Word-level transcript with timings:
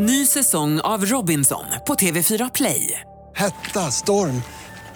Ny 0.00 0.26
säsong 0.26 0.80
av 0.80 1.06
Robinson 1.06 1.64
på 1.86 1.94
TV4 1.94 2.50
Play. 2.54 3.00
Hetta, 3.36 3.90
storm, 3.90 4.42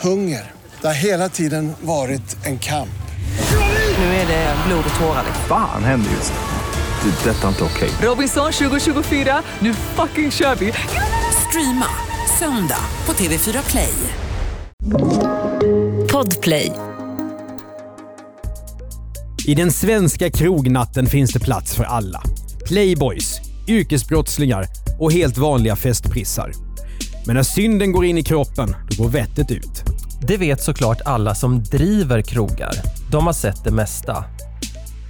hunger. 0.00 0.50
Det 0.80 0.86
har 0.86 0.94
hela 0.94 1.28
tiden 1.28 1.72
varit 1.80 2.46
en 2.46 2.58
kamp. 2.58 3.02
Nu 3.98 4.04
är 4.04 4.26
det 4.26 4.56
blod 4.66 4.84
och 4.94 5.00
tårar. 5.00 5.24
Fan 5.48 5.84
händer 5.84 6.10
just 6.10 6.32
nu. 6.32 7.10
Det. 7.10 7.30
är 7.30 7.34
Detta 7.34 7.44
är 7.44 7.48
inte 7.48 7.64
okej. 7.64 7.90
Robinson 8.02 8.52
2024, 8.52 9.42
nu 9.58 9.74
fucking 9.74 10.30
kör 10.30 10.54
vi! 10.54 10.72
Streama 11.48 11.86
söndag 12.38 12.84
på 13.04 13.12
TV4 13.12 13.70
Play. 13.70 13.94
Podplay. 16.12 16.72
I 19.46 19.54
den 19.54 19.72
svenska 19.72 20.30
krognatten 20.30 21.06
finns 21.06 21.32
det 21.32 21.40
plats 21.40 21.74
för 21.74 21.84
alla. 21.84 22.22
Playboys, 22.66 23.40
yrkesbrottslingar 23.68 24.81
och 24.98 25.12
helt 25.12 25.38
vanliga 25.38 25.76
festprissar. 25.76 26.52
Men 27.26 27.36
när 27.36 27.42
synden 27.42 27.92
går 27.92 28.04
in 28.04 28.18
i 28.18 28.22
kroppen, 28.22 28.76
då 28.90 29.02
går 29.02 29.10
vettet 29.10 29.50
ut. 29.50 29.84
Det 30.26 30.36
vet 30.36 30.62
såklart 30.62 31.00
alla 31.04 31.34
som 31.34 31.62
driver 31.62 32.22
krogar. 32.22 32.72
De 33.10 33.26
har 33.26 33.32
sett 33.32 33.64
det 33.64 33.70
mesta. 33.70 34.24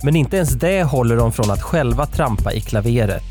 Men 0.02 0.16
inte 0.16 0.36
ens 0.36 0.50
det 0.50 0.82
håller 0.82 1.16
dem 1.16 1.32
från 1.32 1.50
att 1.50 1.62
själva 1.62 2.06
trampa 2.06 2.52
i 2.52 2.60
klaveret. 2.60 3.22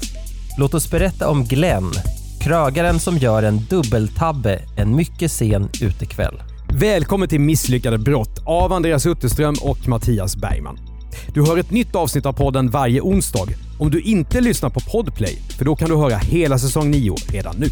Låt 0.58 0.74
oss 0.74 0.92
berätta 0.92 1.30
om 1.30 1.44
Glenn, 1.44 1.92
krögaren 2.40 3.00
som 3.00 3.18
gör 3.18 3.44
en 3.44 3.66
dubbeltabbe 3.70 4.60
en 4.78 4.96
mycket 4.96 5.32
sen 5.32 5.70
utekväll. 5.82 6.42
Välkommen 6.74 7.30
till 7.30 7.42
Misslyckade 7.42 7.98
brott 7.98 8.42
av 8.46 8.74
Andreas 8.74 9.06
Utterström 9.06 9.56
och 9.62 9.88
Mattias 9.88 10.36
Bergman. 10.38 10.91
Du 11.34 11.46
hör 11.46 11.58
ett 11.58 11.72
nytt 11.72 11.96
avsnitt 11.96 12.26
av 12.26 12.34
podden 12.34 12.70
varje 12.70 13.02
onsdag 13.02 13.48
om 13.80 13.92
du 13.92 14.02
inte 14.02 14.42
lyssnar 14.42 14.70
på 14.70 14.80
Podplay, 14.80 15.36
för 15.58 15.66
då 15.66 15.76
kan 15.76 15.90
du 15.90 15.96
höra 15.96 16.18
hela 16.18 16.58
säsong 16.58 16.92
9 16.92 17.16
redan 17.30 17.56
nu. 17.60 17.68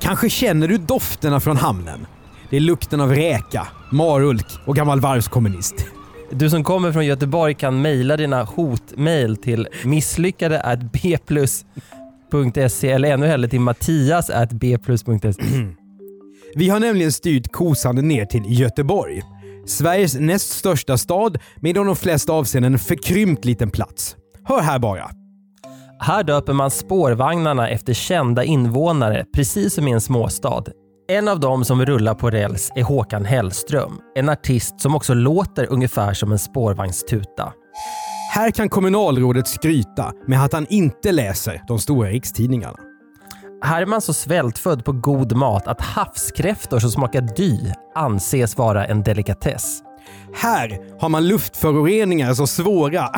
Kanske 0.00 0.30
känner 0.30 0.68
du 0.68 0.78
dofterna 0.78 1.40
från 1.40 1.56
hamnen. 1.56 2.06
Det 2.50 2.56
är 2.56 2.60
lukten 2.60 3.00
av 3.00 3.14
räka, 3.14 3.66
marulk 3.92 4.46
och 4.66 4.76
gammal 4.76 5.00
varvskommunist. 5.00 5.74
Du 6.30 6.50
som 6.50 6.64
kommer 6.64 6.92
från 6.92 7.06
Göteborg 7.06 7.54
kan 7.54 7.82
mejla 7.82 8.16
dina 8.16 8.44
hotmejl 8.44 9.36
till 9.36 9.68
misslyckade 9.84 10.60
bplus.se 12.30 12.90
eller 12.90 13.10
ännu 13.12 13.26
hellre 13.26 13.48
till 13.48 13.60
mattias 13.60 14.30
at 14.30 14.52
bplus.se. 14.52 15.42
Vi 16.54 16.68
har 16.68 16.80
nämligen 16.80 17.12
styrt 17.12 17.52
kosande 17.52 18.02
ner 18.02 18.24
till 18.24 18.42
Göteborg. 18.46 19.22
Sveriges 19.66 20.14
näst 20.14 20.50
största 20.50 20.96
stad 20.96 21.38
med 21.56 21.70
i 21.70 21.72
de 21.72 21.96
flesta 21.96 22.32
avseenden 22.32 22.72
en 22.72 22.78
förkrympt 22.78 23.44
liten 23.44 23.70
plats. 23.70 24.16
Hör 24.44 24.60
här 24.60 24.78
bara. 24.78 25.10
Här 25.98 26.24
döper 26.24 26.52
man 26.52 26.70
spårvagnarna 26.70 27.68
efter 27.68 27.94
kända 27.94 28.44
invånare, 28.44 29.24
precis 29.34 29.74
som 29.74 29.88
i 29.88 29.92
en 29.92 30.00
småstad. 30.00 30.64
En 31.08 31.28
av 31.28 31.40
dem 31.40 31.64
som 31.64 31.86
rullar 31.86 32.14
på 32.14 32.30
räls 32.30 32.72
är 32.74 32.82
Håkan 32.82 33.24
Hellström, 33.24 33.98
en 34.14 34.28
artist 34.28 34.80
som 34.80 34.94
också 34.94 35.14
låter 35.14 35.66
ungefär 35.72 36.14
som 36.14 36.32
en 36.32 36.38
spårvagnstuta. 36.38 37.52
Här 38.36 38.50
kan 38.50 38.68
kommunalrådet 38.68 39.48
skryta 39.48 40.12
med 40.26 40.44
att 40.44 40.52
han 40.52 40.66
inte 40.68 41.12
läser 41.12 41.62
de 41.68 41.78
stora 41.78 42.08
rikstidningarna. 42.08 42.76
Här 43.62 43.82
är 43.82 43.86
man 43.86 44.00
så 44.00 44.12
svältfödd 44.12 44.84
på 44.84 44.92
god 44.92 45.36
mat 45.36 45.66
att 45.66 45.80
havskräftor 45.80 46.78
som 46.78 46.90
smakar 46.90 47.20
dy 47.36 47.58
anses 47.94 48.56
vara 48.56 48.86
en 48.86 49.02
delikatess. 49.02 49.82
Här 50.34 50.78
har 51.00 51.08
man 51.08 51.28
luftföroreningar 51.28 52.34
så 52.34 52.46
svåra 52.46 53.08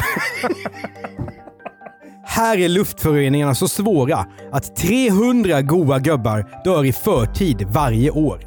Här 2.24 2.58
är 2.58 2.68
luftföroreningarna 2.68 3.54
så 3.54 3.68
svåra 3.68 4.26
att 4.52 4.76
300 4.76 5.62
goa 5.62 5.98
gubbar 5.98 6.62
dör 6.64 6.84
i 6.84 6.92
förtid 6.92 7.66
varje 7.68 8.10
år. 8.10 8.44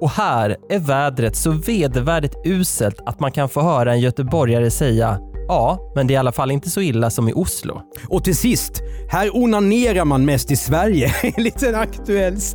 Och 0.00 0.10
här 0.10 0.56
är 0.68 0.78
vädret 0.78 1.36
så 1.36 1.50
vedervärdigt 1.50 2.36
uselt 2.44 3.00
att 3.06 3.20
man 3.20 3.32
kan 3.32 3.48
få 3.48 3.60
höra 3.62 3.92
en 3.92 4.00
göteborgare 4.00 4.70
säga 4.70 5.20
Ja, 5.48 5.92
men 5.94 6.06
det 6.06 6.12
är 6.12 6.16
i 6.16 6.18
alla 6.18 6.32
fall 6.32 6.50
inte 6.50 6.70
så 6.70 6.80
illa 6.80 7.10
som 7.10 7.28
i 7.28 7.32
Oslo. 7.32 7.82
Och 8.08 8.24
till 8.24 8.36
sist, 8.36 8.82
här 9.10 9.36
onanerar 9.36 10.04
man 10.04 10.24
mest 10.24 10.50
i 10.50 10.56
Sverige 10.56 11.14
enligt 11.22 11.62
en 11.68 11.74
aktuell 11.74 12.36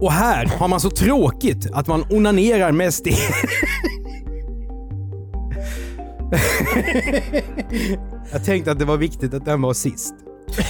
Och 0.00 0.12
här 0.12 0.46
har 0.46 0.68
man 0.68 0.80
så 0.80 0.90
tråkigt 0.90 1.70
att 1.72 1.86
man 1.86 2.04
onanerar 2.10 2.72
mest 2.72 3.06
i... 3.06 3.14
Jag 8.32 8.44
tänkte 8.44 8.72
att 8.72 8.78
det 8.78 8.84
var 8.84 8.96
viktigt 8.96 9.34
att 9.34 9.44
den 9.44 9.62
var 9.62 9.74
sist. 9.74 10.14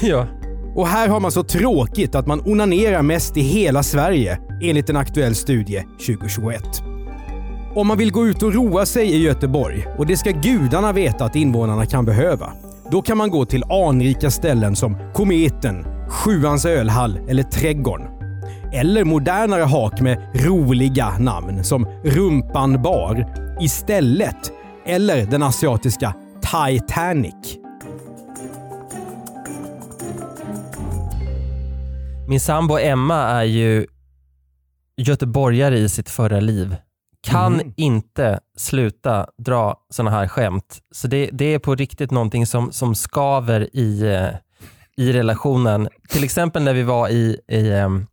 ja. 0.03 0.27
Och 0.75 0.89
här 0.89 1.09
har 1.09 1.21
man 1.21 1.33
så 1.33 1.43
tråkigt 1.43 2.15
att 2.15 2.27
man 2.27 2.41
onanerar 2.41 3.03
mest 3.03 3.37
i 3.37 3.41
hela 3.41 3.83
Sverige 3.83 4.39
enligt 4.71 4.91
en 4.91 4.97
aktuell 4.97 5.35
studie 5.35 5.85
2021. 6.07 6.63
Om 7.75 7.87
man 7.87 7.99
vill 7.99 8.13
gå 8.13 8.27
ut 8.27 8.43
och 8.43 8.55
roa 8.55 8.87
sig 8.87 9.07
i 9.13 9.23
Göteborg, 9.23 9.87
och 9.99 10.07
det 10.07 10.17
ska 10.17 10.31
gudarna 10.31 10.93
veta 10.93 11.25
att 11.25 11.37
invånarna 11.37 11.87
kan 11.87 12.05
behöva, 12.05 12.53
då 12.91 13.03
kan 13.03 13.19
man 13.19 13.31
gå 13.31 13.45
till 13.45 13.65
anrika 13.65 14.31
ställen 14.31 14.77
som 14.77 14.97
Kometen, 15.15 15.85
Sjuans 16.11 16.65
ölhall 16.65 17.19
eller 17.29 17.43
Trädgården. 17.43 18.07
Eller 18.73 19.05
modernare 19.05 19.63
hak 19.63 20.01
med 20.01 20.19
roliga 20.35 21.19
namn 21.19 21.65
som 21.65 21.87
Rumpan 22.05 22.83
bar, 22.83 23.27
Istället 23.61 24.53
eller 24.87 25.27
den 25.27 25.43
asiatiska 25.43 26.15
Titanic. 26.43 27.59
Min 32.29 32.41
sambo 32.41 32.79
Emma 32.79 33.17
är 33.17 33.45
ju 33.45 33.87
göteborgare 34.97 35.79
i 35.79 35.89
sitt 35.89 36.11
förra 36.11 36.41
liv. 36.41 36.77
Kan 37.27 37.53
Mhm. 37.53 37.73
inte 37.77 38.41
sluta 38.57 39.27
dra 39.39 39.77
såna 39.91 40.11
här 40.11 40.29
skämt. 40.29 40.79
Så 40.95 41.09
det, 41.09 41.29
det 41.33 41.45
är 41.45 41.59
på 41.59 41.75
riktigt 41.75 42.11
någonting 42.11 42.47
som, 42.47 42.73
som 42.73 42.95
skaver 42.95 43.77
i, 43.77 44.03
eh, 44.03 44.29
i 44.97 45.13
relationen. 45.13 45.89
Till 46.09 46.25
exempel 46.25 46.63
när 46.63 46.75
vi 46.75 46.83
var 46.83 47.09
i, 47.09 47.41
i 47.49 47.73
em, 47.73 48.07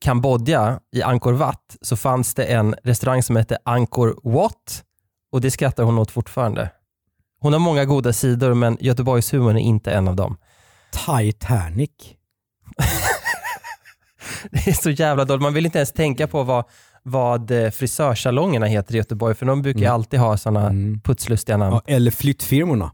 Kambodja, 0.00 0.80
i 0.92 1.02
Angkor 1.02 1.32
Wat, 1.32 1.76
så 1.80 1.96
fanns 1.96 2.34
det 2.34 2.44
en 2.44 2.74
restaurang 2.84 3.22
som 3.22 3.36
hette 3.36 3.58
Angkor 3.64 4.20
Wat 4.22 4.84
och 5.32 5.40
det 5.40 5.50
skrattar 5.50 5.84
hon 5.84 5.98
åt 5.98 6.10
fortfarande. 6.10 6.70
Hon 7.40 7.52
har 7.52 7.60
många 7.60 7.84
goda 7.84 8.12
sidor 8.12 8.54
men 8.54 8.76
Göteborgshumorn 8.80 9.56
är 9.56 9.60
inte 9.60 9.92
en 9.92 10.08
av 10.08 10.16
dem. 10.16 10.36
Titanic. 11.06 11.90
Det 14.50 14.66
är 14.70 14.72
så 14.72 14.90
jävla 14.90 15.24
dåligt. 15.24 15.42
Man 15.42 15.54
vill 15.54 15.64
inte 15.66 15.78
ens 15.78 15.92
tänka 15.92 16.26
på 16.26 16.42
vad, 16.42 16.64
vad 17.02 17.50
eh, 17.50 17.70
frisörsalongerna 17.70 18.66
heter 18.66 18.94
i 18.94 18.98
Göteborg, 18.98 19.34
för 19.34 19.46
de 19.46 19.62
brukar 19.62 19.80
Mm. 19.80 19.92
alltid 19.94 20.20
ha 20.20 20.36
sådana 20.36 20.66
Mm. 20.68 21.00
putslustiga 21.00 21.56
namn. 21.56 21.80
Ja, 21.86 21.94
eller 21.94 22.10
flyttfirmorna. 22.10 22.90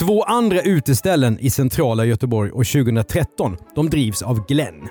Två 0.00 0.22
andra 0.22 0.60
uteställen 0.62 1.38
i 1.40 1.50
centrala 1.50 2.04
Göteborg 2.04 2.50
år 2.52 2.64
2013 2.64 3.56
de 3.74 3.90
drivs 3.90 4.22
av 4.22 4.46
Glenn. 4.46 4.88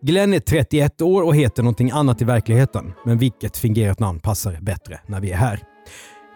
Glenn 0.00 0.34
är 0.34 0.40
31 0.40 1.02
år 1.02 1.22
och 1.22 1.36
heter 1.36 1.62
någonting 1.62 1.90
annat 1.90 2.22
i 2.22 2.24
verkligheten, 2.24 2.92
men 3.04 3.18
vilket 3.18 3.56
fingerat 3.56 3.98
namn 3.98 4.20
passar 4.20 4.58
bättre 4.60 5.00
när 5.06 5.20
vi 5.20 5.30
är 5.32 5.36
här. 5.36 5.60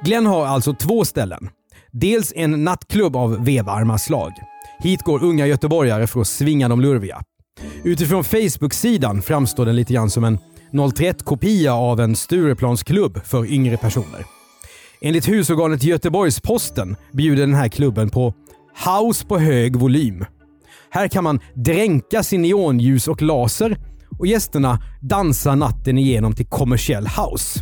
Glenn 0.05 0.27
har 0.27 0.47
alltså 0.47 0.75
två 0.75 1.05
ställen. 1.05 1.49
Dels 1.93 2.33
en 2.37 2.65
nattklubb 2.65 3.17
av 3.17 3.45
vevarma 3.45 3.99
slag. 3.99 4.33
Hit 4.79 5.03
går 5.03 5.25
unga 5.25 5.47
göteborgare 5.47 6.07
för 6.07 6.21
att 6.21 6.27
svinga 6.27 6.69
de 6.69 6.81
lurviga. 6.81 7.23
Utifrån 7.87 8.25
Facebook-sidan 8.25 9.23
framstår 9.23 9.67
den 9.67 9.77
lite 9.77 9.93
grann 9.93 10.11
som 10.11 10.25
en 10.25 10.39
031-kopia 10.73 11.75
av 11.75 12.01
en 12.01 12.17
Stureplansklubb 12.17 13.21
för 13.25 13.53
yngre 13.53 13.77
personer. 13.77 14.25
Enligt 15.01 15.29
husorganet 15.29 15.83
Göteborgs-Posten 15.83 16.97
bjuder 17.13 17.47
den 17.47 17.55
här 17.55 17.69
klubben 17.69 18.11
på 18.11 18.35
house 18.85 19.27
på 19.27 19.39
hög 19.39 19.77
volym. 19.77 20.25
Här 20.91 21.09
kan 21.09 21.25
man 21.25 21.41
dränka 21.55 22.23
sin 22.23 22.43
neonljus 22.43 23.09
och 23.09 23.23
laser 23.23 23.77
och 24.19 24.27
gästerna 24.27 24.79
dansar 25.03 25.57
natten 25.57 25.99
igenom 25.99 26.35
till 26.35 26.47
kommersiell 26.47 27.07
house. 27.07 27.61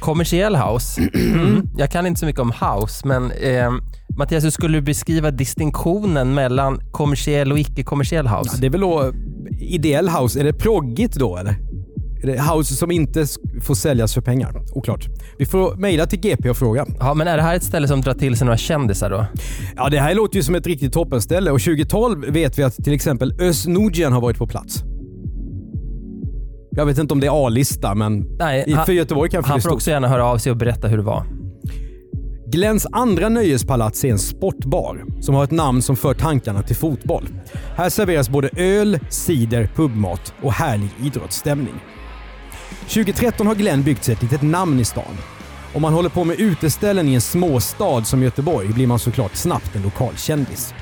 Kommersiell 0.00 0.56
house. 0.56 1.00
Mm. 1.28 1.62
Jag 1.76 1.90
kan 1.90 2.06
inte 2.06 2.20
så 2.20 2.26
mycket 2.26 2.40
om 2.40 2.52
house, 2.52 3.06
men 3.06 3.30
eh, 3.30 3.72
Mattias, 4.18 4.44
hur 4.44 4.50
skulle 4.50 4.78
du 4.78 4.82
beskriva 4.82 5.30
distinktionen 5.30 6.34
mellan 6.34 6.80
kommersiell 6.92 7.52
och 7.52 7.58
icke-kommersiell 7.58 8.26
house? 8.26 8.50
Ja, 8.52 8.60
det 8.60 8.66
är 8.66 8.70
väl 8.70 8.80
då 8.80 9.12
ideell 9.60 10.08
house. 10.08 10.40
Är 10.40 10.44
det 10.44 10.52
proggigt 10.52 11.14
då 11.14 11.36
eller? 11.36 11.54
House 12.54 12.74
som 12.74 12.90
inte 12.90 13.26
får 13.62 13.74
säljas 13.74 14.14
för 14.14 14.20
pengar. 14.20 14.62
Oklart. 14.72 15.06
Vi 15.38 15.46
får 15.46 15.76
mejla 15.76 16.06
till 16.06 16.20
GP 16.20 16.50
och 16.50 16.56
fråga. 16.56 16.86
Ja, 16.98 17.14
men 17.14 17.28
är 17.28 17.36
det 17.36 17.42
här 17.42 17.56
ett 17.56 17.64
ställe 17.64 17.88
som 17.88 18.00
drar 18.00 18.14
till 18.14 18.36
sig 18.36 18.44
några 18.44 18.56
kändisar 18.56 19.10
då? 19.10 19.26
Ja, 19.76 19.88
det 19.88 20.00
här 20.00 20.14
låter 20.14 20.36
ju 20.36 20.42
som 20.42 20.54
ett 20.54 20.66
riktigt 20.66 20.92
toppenställe 20.92 21.50
och 21.50 21.60
2012 21.60 22.24
vet 22.32 22.58
vi 22.58 22.62
att 22.62 22.76
till 22.76 22.92
exempel 22.92 23.40
Özz 23.40 23.66
Nujen 23.66 24.12
har 24.12 24.20
varit 24.20 24.38
på 24.38 24.46
plats. 24.46 24.82
Jag 26.78 26.86
vet 26.86 26.98
inte 26.98 27.14
om 27.14 27.20
det 27.20 27.26
är 27.26 27.46
A-lista, 27.46 27.94
men 27.94 28.26
Nej, 28.38 28.64
i, 28.66 28.72
han- 28.72 28.86
för 28.86 28.92
Göteborg 28.92 29.30
kanske 29.30 29.52
Han 29.52 29.60
får 29.60 29.72
också 29.72 29.90
gärna 29.90 30.08
höra 30.08 30.24
av 30.24 30.38
sig 30.38 30.50
och 30.50 30.56
berätta 30.56 30.88
hur 30.88 30.96
det 30.96 31.02
var. 31.02 31.24
Glens 32.46 32.86
andra 32.92 33.28
nöjespalats 33.28 34.04
är 34.04 34.08
en 34.10 34.18
sportbar 34.18 35.04
som 35.20 35.34
har 35.34 35.44
ett 35.44 35.50
namn 35.50 35.82
som 35.82 35.96
för 35.96 36.14
tankarna 36.14 36.62
till 36.62 36.76
fotboll. 36.76 37.28
Här 37.76 37.90
serveras 37.90 38.28
både 38.28 38.50
öl, 38.56 38.98
cider, 39.08 39.70
pubmat 39.74 40.32
och 40.42 40.52
härlig 40.52 40.88
idrottsstämning. 41.02 41.74
2013 42.80 43.46
har 43.46 43.54
Glenn 43.54 43.82
byggt 43.82 44.04
sig 44.04 44.14
ett 44.14 44.22
litet 44.22 44.42
namn 44.42 44.80
i 44.80 44.84
stan. 44.84 45.18
Om 45.74 45.82
man 45.82 45.92
håller 45.92 46.08
på 46.08 46.24
med 46.24 46.40
uteställen 46.40 47.08
i 47.08 47.14
en 47.14 47.20
småstad 47.20 48.04
som 48.04 48.22
Göteborg 48.22 48.68
blir 48.68 48.86
man 48.86 48.98
såklart 48.98 49.34
snabbt 49.34 49.76
en 49.76 49.82
lokal 49.82 50.16
kändis. 50.16 50.74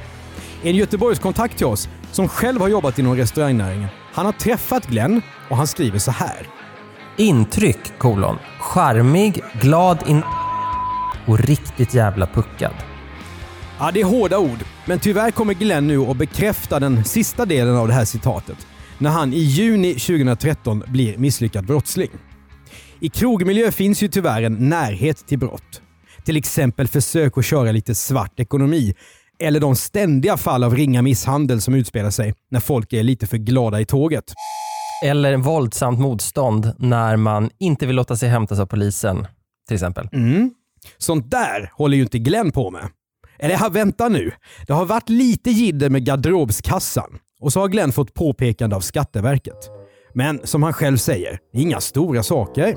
En 0.63 0.75
Göteborgs 0.77 1.19
kontakt 1.19 1.57
till 1.57 1.67
oss 1.67 1.89
som 2.13 2.29
själv 2.29 2.61
har 2.61 2.69
jobbat 2.69 2.99
inom 2.99 3.17
restaurangnäringen. 3.17 3.89
Han 4.13 4.27
har 4.27 4.33
träffat 4.33 4.87
Glenn 4.87 5.23
och 5.51 5.57
han 5.57 5.67
skriver 5.67 5.99
så 5.99 6.11
här. 6.11 6.49
Intryck, 7.17 7.99
kolon. 7.99 8.37
Charmig, 8.61 9.43
glad 9.61 9.99
in 10.07 10.23
och 11.27 11.39
riktigt 11.39 11.95
jävla 11.95 12.27
puckad. 12.27 12.75
Ja, 13.79 13.91
det 13.95 14.01
är 14.01 14.05
hårda 14.05 14.39
ord, 14.39 14.65
men 14.87 14.99
tyvärr 14.99 15.31
kommer 15.31 15.55
Glenn 15.55 15.87
nu 15.87 15.99
att 15.99 16.17
bekräfta 16.17 16.81
den 16.81 17.05
sista 17.05 17.45
delen 17.45 17.77
av 17.77 17.89
det 17.89 17.95
här 17.95 18.05
citatet 18.05 18.67
när 18.99 19.11
han 19.11 19.33
i 19.33 19.39
juni 19.39 19.95
2013 19.95 20.83
blir 20.87 21.19
misslyckad 21.19 21.67
brottsling. 21.67 22.11
I 23.01 23.09
krogmiljö 23.09 23.71
finns 23.71 24.03
ju 24.03 24.09
tyvärr 24.09 24.43
en 24.43 24.69
närhet 24.69 25.27
till 25.27 25.39
brott. 25.39 25.83
Till 26.25 26.37
exempel 26.37 26.89
försök 26.89 27.39
att 27.39 27.45
köra 27.45 27.73
lite 27.73 27.95
svart 27.95 28.41
ekonomi 28.41 28.95
eller 29.39 29.61
de 29.61 29.77
ständiga 29.77 30.37
fall 30.37 30.65
av 30.65 30.75
ringa 30.75 31.03
misshandel 31.03 31.61
som 31.61 31.75
utspelar 31.75 32.11
sig 32.11 32.35
när 32.51 32.61
folk 32.61 32.93
är 32.93 33.03
lite 33.03 33.27
för 33.27 33.37
glada 33.37 33.81
i 33.81 33.85
tåget. 33.85 34.25
Eller 35.03 35.37
våldsamt 35.37 35.99
motstånd 35.99 36.73
när 36.79 37.17
man 37.17 37.51
inte 37.59 37.87
vill 37.87 37.97
låta 37.97 38.17
sig 38.17 38.29
hämtas 38.29 38.59
av 38.59 38.67
polisen, 38.67 39.27
till 39.69 39.75
exempel. 39.75 40.09
Mm. 40.13 40.51
Sånt 40.99 41.31
där 41.31 41.73
håller 41.75 41.97
ju 41.97 42.03
inte 42.03 42.19
Glenn 42.19 42.53
på 42.53 42.71
med. 42.71 42.89
Eller 43.39 43.71
vänta 43.71 44.09
nu. 44.09 44.33
Det 44.67 44.73
har 44.73 44.85
varit 44.85 45.09
lite 45.09 45.51
jidder 45.51 45.91
med 45.91 46.05
garderobskassan 46.05 47.19
och 47.41 47.53
så 47.53 47.61
har 47.61 47.69
Glenn 47.69 47.93
fått 47.93 48.15
påpekande 48.15 48.77
av 48.77 48.81
Skatteverket. 48.81 49.71
Men 50.15 50.41
som 50.45 50.63
han 50.63 50.73
själv 50.73 50.97
säger, 50.97 51.39
inga 51.53 51.81
stora 51.81 52.23
saker. 52.23 52.77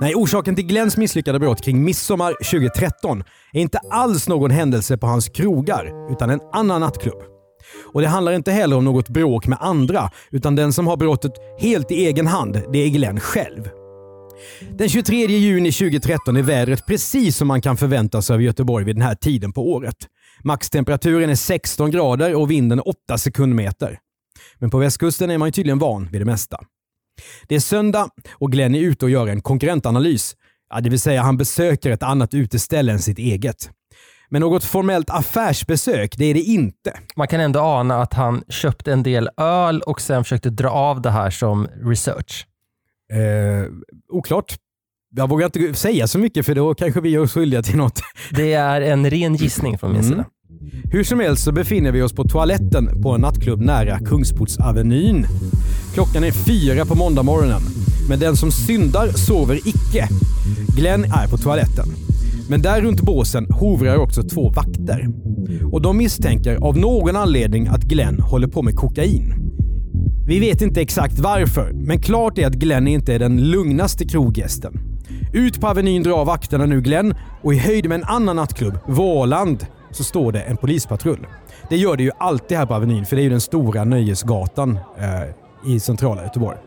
Nej, 0.00 0.14
orsaken 0.14 0.56
till 0.56 0.66
Glenns 0.66 0.96
misslyckade 0.96 1.38
brott 1.38 1.64
kring 1.64 1.84
midsommar 1.84 2.34
2013 2.50 3.24
är 3.52 3.60
inte 3.60 3.78
alls 3.90 4.28
någon 4.28 4.50
händelse 4.50 4.98
på 4.98 5.06
hans 5.06 5.28
krogar, 5.28 6.12
utan 6.12 6.30
en 6.30 6.40
annan 6.52 6.80
nattklubb. 6.80 7.33
Och 7.92 8.00
det 8.00 8.08
handlar 8.08 8.32
inte 8.32 8.52
heller 8.52 8.76
om 8.76 8.84
något 8.84 9.08
bråk 9.08 9.46
med 9.46 9.58
andra, 9.60 10.10
utan 10.30 10.56
den 10.56 10.72
som 10.72 10.86
har 10.86 10.96
brottet 10.96 11.32
helt 11.58 11.90
i 11.90 12.06
egen 12.06 12.26
hand, 12.26 12.62
det 12.72 12.78
är 12.78 12.88
Glenn 12.88 13.20
själv. 13.20 13.68
Den 14.70 14.88
23 14.88 15.26
juni 15.26 15.72
2013 15.72 16.36
är 16.36 16.42
vädret 16.42 16.86
precis 16.86 17.36
som 17.36 17.48
man 17.48 17.60
kan 17.60 17.76
förvänta 17.76 18.22
sig 18.22 18.34
av 18.34 18.42
Göteborg 18.42 18.84
vid 18.84 18.96
den 18.96 19.02
här 19.02 19.14
tiden 19.14 19.52
på 19.52 19.72
året. 19.72 19.96
Maxtemperaturen 20.44 21.30
är 21.30 21.34
16 21.34 21.90
grader 21.90 22.34
och 22.34 22.50
vinden 22.50 22.80
8 22.80 23.18
sekundmeter. 23.18 23.98
Men 24.58 24.70
på 24.70 24.78
västkusten 24.78 25.30
är 25.30 25.38
man 25.38 25.48
ju 25.48 25.52
tydligen 25.52 25.78
van 25.78 26.08
vid 26.12 26.20
det 26.20 26.24
mesta. 26.24 26.60
Det 27.48 27.54
är 27.54 27.60
söndag 27.60 28.08
och 28.32 28.52
Glenn 28.52 28.74
är 28.74 28.80
ute 28.80 29.04
och 29.04 29.10
gör 29.10 29.26
en 29.26 29.40
konkurrentanalys. 29.40 30.36
Ja, 30.70 30.80
det 30.80 30.90
vill 30.90 31.00
säga 31.00 31.22
han 31.22 31.36
besöker 31.36 31.90
ett 31.90 32.02
annat 32.02 32.34
uteställe 32.34 32.92
än 32.92 32.98
sitt 32.98 33.18
eget. 33.18 33.70
Men 34.34 34.40
något 34.40 34.64
formellt 34.64 35.10
affärsbesök, 35.10 36.14
det 36.18 36.24
är 36.24 36.34
det 36.34 36.40
inte. 36.40 36.92
Man 37.16 37.28
kan 37.28 37.40
ändå 37.40 37.60
ana 37.60 38.02
att 38.02 38.14
han 38.14 38.42
köpte 38.48 38.92
en 38.92 39.02
del 39.02 39.28
öl 39.36 39.80
och 39.80 40.00
sen 40.00 40.24
försökte 40.24 40.50
dra 40.50 40.70
av 40.70 41.02
det 41.02 41.10
här 41.10 41.30
som 41.30 41.66
research. 41.82 42.46
Eh, 43.12 43.70
oklart. 44.12 44.54
Jag 45.16 45.28
vågar 45.28 45.46
inte 45.46 45.74
säga 45.74 46.06
så 46.06 46.18
mycket 46.18 46.46
för 46.46 46.54
då 46.54 46.74
kanske 46.74 47.00
vi 47.00 47.08
gör 47.08 47.22
oss 47.22 47.32
skyldiga 47.32 47.62
till 47.62 47.76
något. 47.76 48.00
Det 48.30 48.52
är 48.52 48.80
en 48.80 49.10
ren 49.10 49.34
gissning 49.34 49.78
från 49.78 49.92
min 49.92 50.00
Mm. 50.00 50.10
sida. 50.12 50.24
Hur 50.92 51.04
som 51.04 51.20
helst 51.20 51.44
så 51.44 51.52
befinner 51.52 51.92
vi 51.92 52.02
oss 52.02 52.12
på 52.12 52.24
toaletten 52.24 53.02
på 53.02 53.10
en 53.14 53.20
nattklubb 53.20 53.60
nära 53.60 53.98
Kungsportsavenyn. 53.98 55.26
Klockan 55.94 56.24
är 56.24 56.30
fyra 56.32 56.84
på 56.84 56.94
måndagmorgonen. 56.94 57.62
Men 58.08 58.20
den 58.20 58.36
som 58.36 58.50
syndar 58.52 59.08
sover 59.08 59.56
icke. 59.68 60.08
Glenn 60.76 61.04
är 61.04 61.28
på 61.28 61.36
toaletten. 61.36 61.86
Men 62.48 62.62
där 62.62 62.80
runt 62.80 63.00
båsen 63.00 63.46
hovrar 63.50 63.96
också 63.96 64.22
två 64.22 64.48
vakter. 64.48 65.08
Och 65.72 65.82
de 65.82 65.96
misstänker 65.96 66.56
av 66.56 66.78
någon 66.78 67.16
anledning 67.16 67.66
att 67.66 67.82
Glenn 67.82 68.20
håller 68.20 68.48
på 68.48 68.62
med 68.62 68.76
kokain. 68.76 69.34
Vi 70.26 70.40
vet 70.40 70.62
inte 70.62 70.80
exakt 70.80 71.18
varför, 71.18 71.72
men 71.72 72.00
klart 72.00 72.38
är 72.38 72.46
att 72.46 72.52
Glenn 72.52 72.88
inte 72.88 73.14
är 73.14 73.18
den 73.18 73.50
lugnaste 73.50 74.04
kroggästen. 74.04 74.80
Ut 75.32 75.60
på 75.60 75.66
Avenyn 75.66 76.02
drar 76.02 76.24
vakterna 76.24 76.66
nu 76.66 76.80
Glenn 76.80 77.14
och 77.42 77.54
i 77.54 77.58
höjd 77.58 77.88
med 77.88 77.96
en 77.96 78.04
annan 78.04 78.36
nattklubb, 78.36 78.78
Våland, 78.86 79.66
så 79.90 80.04
står 80.04 80.32
det 80.32 80.40
en 80.40 80.56
polispatrull. 80.56 81.26
Det 81.70 81.76
gör 81.76 81.96
det 81.96 82.02
ju 82.02 82.10
alltid 82.18 82.58
här 82.58 82.66
på 82.66 82.74
Avenyn, 82.74 83.04
för 83.04 83.16
det 83.16 83.22
är 83.22 83.24
ju 83.24 83.30
den 83.30 83.40
stora 83.40 83.84
nöjesgatan 83.84 84.78
eh, 84.98 85.72
i 85.74 85.80
centrala 85.80 86.22
Göteborg. 86.22 86.58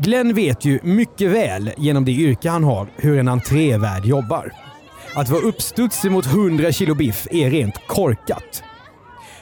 Glenn 0.00 0.34
vet 0.34 0.64
ju 0.64 0.78
mycket 0.82 1.30
väl 1.30 1.70
genom 1.76 2.04
det 2.04 2.12
yrke 2.12 2.50
han 2.50 2.64
har 2.64 2.86
hur 2.96 3.18
en 3.18 3.28
entrévärd 3.28 4.04
jobbar. 4.04 4.52
Att 5.14 5.28
vara 5.28 5.40
uppstudsig 5.40 6.10
mot 6.10 6.26
100 6.26 6.72
kilo 6.72 6.94
biff 6.94 7.26
är 7.30 7.50
rent 7.50 7.74
korkat. 7.86 8.62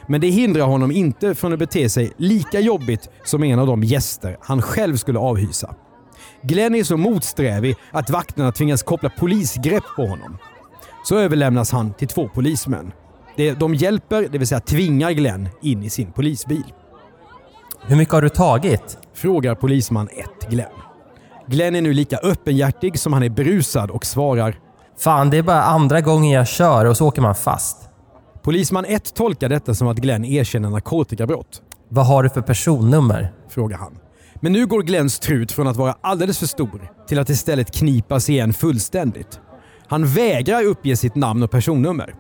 Men 0.07 0.21
det 0.21 0.29
hindrar 0.29 0.67
honom 0.67 0.91
inte 0.91 1.35
från 1.35 1.53
att 1.53 1.59
bete 1.59 1.89
sig 1.89 2.13
lika 2.17 2.61
jobbigt 2.61 3.09
som 3.25 3.45
en 3.45 3.59
av 3.59 3.67
de 3.67 3.85
gäster 3.85 4.37
han 4.41 4.63
själv 4.63 4.97
skulle 4.97 5.19
avhysa. 5.19 5.75
Glenn 6.43 6.75
är 6.75 6.85
så 6.85 6.97
motsträvig 6.97 7.77
att 7.91 8.11
vakterna 8.11 8.53
tvingas 8.53 8.83
koppla 8.83 9.11
polisgrepp 9.19 9.85
på 9.97 10.07
honom. 10.07 10.39
Så 11.05 11.19
överlämnas 11.19 11.73
han 11.73 11.93
till 11.93 12.09
två 12.09 12.29
polismän. 12.29 12.93
De 13.59 13.75
hjälper, 13.75 14.29
det 14.33 14.39
vill 14.39 14.49
säga 14.49 14.61
tvingar 14.61 15.11
Glenn 15.11 15.49
in 15.63 15.83
i 15.83 15.91
sin 15.91 16.13
polisbil. 16.13 16.65
Hur 17.89 17.97
mycket 17.97 18.15
har 18.15 18.23
du 18.23 18.29
tagit? 18.29 18.99
Frågar 19.15 19.55
polisman 19.55 20.09
1 20.09 20.51
Glenn. 20.51 20.67
Glenn 21.47 21.77
är 21.77 21.81
nu 21.81 21.93
lika 21.93 22.17
öppenhjärtig 22.17 22.99
som 22.99 23.13
han 23.13 23.23
är 23.23 23.29
berusad 23.29 23.91
och 23.91 24.07
svarar 24.07 24.59
Fan, 24.99 25.31
det 25.31 25.37
är 25.37 25.43
bara 25.43 25.63
andra 25.63 26.01
gången 26.01 26.31
jag 26.31 26.49
kör 26.49 26.85
och 26.85 26.97
så 26.97 27.07
åker 27.07 27.23
man 27.23 27.35
fast. 27.35 27.89
Polisman 28.43 28.85
1 28.85 29.15
tolkar 29.15 29.49
detta 29.49 29.75
som 29.75 29.89
att 29.89 29.97
Glenn 29.97 30.25
erkänner 30.25 30.71
narkotikabrott. 30.71 31.63
Vad 31.89 32.07
har 32.07 32.23
du 32.23 32.29
för 32.29 32.41
personnummer? 32.41 33.33
frågar 33.49 33.79
han. 33.79 33.99
Men 34.35 34.53
nu 34.53 34.67
går 34.67 34.83
Glenns 34.83 35.19
trut 35.19 35.53
från 35.53 35.67
att 35.67 35.77
vara 35.77 35.97
alldeles 36.01 36.39
för 36.39 36.47
stor 36.47 36.93
till 37.09 37.19
att 37.19 37.31
istället 37.31 37.75
knipas 37.75 38.31
igen 38.31 38.53
fullständigt. 38.53 39.41
Han 39.87 40.07
vägrar 40.07 40.65
uppge 40.65 40.97
sitt 40.97 41.15
namn 41.15 41.43
och 41.43 41.51
personnummer. 41.51 42.15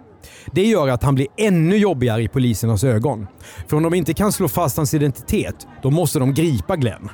Det 0.52 0.66
gör 0.66 0.88
att 0.88 1.02
han 1.02 1.14
blir 1.14 1.26
ännu 1.36 1.76
jobbigare 1.76 2.22
i 2.22 2.28
polisernas 2.28 2.84
ögon. 2.84 3.26
För 3.68 3.76
om 3.76 3.82
de 3.82 3.94
inte 3.94 4.14
kan 4.14 4.32
slå 4.32 4.48
fast 4.48 4.76
hans 4.76 4.94
identitet, 4.94 5.66
då 5.82 5.90
måste 5.90 6.18
de 6.18 6.34
gripa 6.34 6.76
Glenn. 6.76 7.10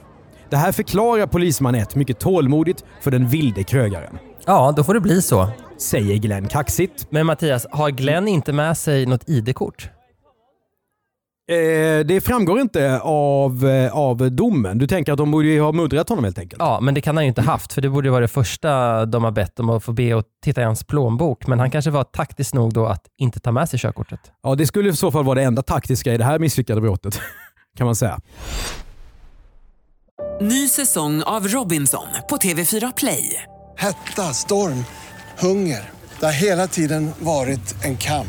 Det 0.50 0.56
här 0.56 0.72
förklarar 0.72 1.26
polisman 1.26 1.74
1 1.74 1.94
mycket 1.94 2.18
tålmodigt 2.18 2.84
för 3.00 3.10
den 3.10 3.28
vilde 3.28 3.62
krögaren. 3.64 4.18
Ja, 4.46 4.72
då 4.76 4.84
får 4.84 4.94
det 4.94 5.00
bli 5.00 5.22
så. 5.22 5.48
Säger 5.78 6.16
Glenn 6.16 6.48
kaxigt. 6.48 7.06
Men 7.10 7.26
Mattias, 7.26 7.66
har 7.70 7.90
Glenn 7.90 8.28
inte 8.28 8.52
med 8.52 8.78
sig 8.78 9.06
något 9.06 9.28
ID-kort? 9.28 9.90
Eh, 11.48 12.06
det 12.06 12.24
framgår 12.24 12.60
inte 12.60 13.00
av, 13.00 13.68
eh, 13.68 13.96
av 13.96 14.32
domen. 14.32 14.78
Du 14.78 14.86
tänker 14.86 15.12
att 15.12 15.18
de 15.18 15.30
borde 15.30 15.60
ha 15.60 15.72
muddrat 15.72 16.08
honom 16.08 16.24
helt 16.24 16.38
enkelt? 16.38 16.62
Ja, 16.62 16.80
men 16.80 16.94
det 16.94 17.00
kan 17.00 17.16
han 17.16 17.24
ju 17.24 17.28
inte 17.28 17.42
haft, 17.42 17.72
för 17.72 17.80
det 17.82 17.88
borde 17.88 18.10
vara 18.10 18.20
det 18.20 18.28
första 18.28 19.04
de 19.06 19.24
har 19.24 19.30
bett 19.30 19.60
om 19.60 19.70
att 19.70 19.84
få 19.84 19.92
be 19.92 20.14
och 20.14 20.24
titta 20.44 20.60
i 20.60 20.64
hans 20.64 20.84
plånbok. 20.84 21.46
Men 21.46 21.58
han 21.58 21.70
kanske 21.70 21.90
var 21.90 22.04
taktisk 22.04 22.54
nog 22.54 22.72
då 22.72 22.86
att 22.86 23.02
inte 23.18 23.40
ta 23.40 23.52
med 23.52 23.68
sig 23.68 23.78
körkortet. 23.78 24.20
Ja, 24.42 24.54
det 24.54 24.66
skulle 24.66 24.90
i 24.90 24.96
så 24.96 25.12
fall 25.12 25.24
vara 25.24 25.34
det 25.34 25.42
enda 25.42 25.62
taktiska 25.62 26.14
i 26.14 26.18
det 26.18 26.24
här 26.24 26.38
misslyckade 26.38 26.80
brottet. 26.80 27.20
Kan 27.76 27.86
man 27.86 27.96
säga. 27.96 28.20
Ny 30.40 30.68
säsong 30.68 31.22
av 31.22 31.48
Robinson 31.48 32.06
på 32.30 32.36
TV4 32.36 32.92
Play. 32.96 33.42
Hetta, 33.76 34.22
storm, 34.22 34.84
hunger. 35.38 35.90
Det 36.20 36.26
har 36.26 36.32
hela 36.32 36.66
tiden 36.66 37.10
varit 37.18 37.84
en 37.84 37.96
kamp. 37.96 38.28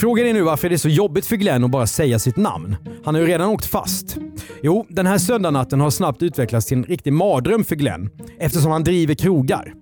Frågan 0.00 0.26
är 0.26 0.32
nu 0.32 0.42
varför 0.42 0.68
det 0.68 0.74
är 0.74 0.78
så 0.78 0.88
jobbigt 0.88 1.26
för 1.26 1.36
Glenn 1.36 1.64
att 1.64 1.70
bara 1.70 1.86
säga 1.86 2.18
sitt 2.18 2.36
namn. 2.36 2.76
Han 3.04 3.14
har 3.14 3.22
ju 3.22 3.28
redan 3.28 3.48
åkt 3.48 3.66
fast. 3.66 4.16
Jo, 4.62 4.86
den 4.88 5.06
här 5.06 5.18
söndagnatten 5.18 5.80
har 5.80 5.90
snabbt 5.90 6.22
utvecklats 6.22 6.66
till 6.66 6.78
en 6.78 6.84
riktig 6.84 7.12
mardröm 7.12 7.64
för 7.64 7.76
Glenn 7.76 8.10
eftersom 8.38 8.70
han 8.70 8.84
driver 8.84 9.14
krogar. 9.14 9.72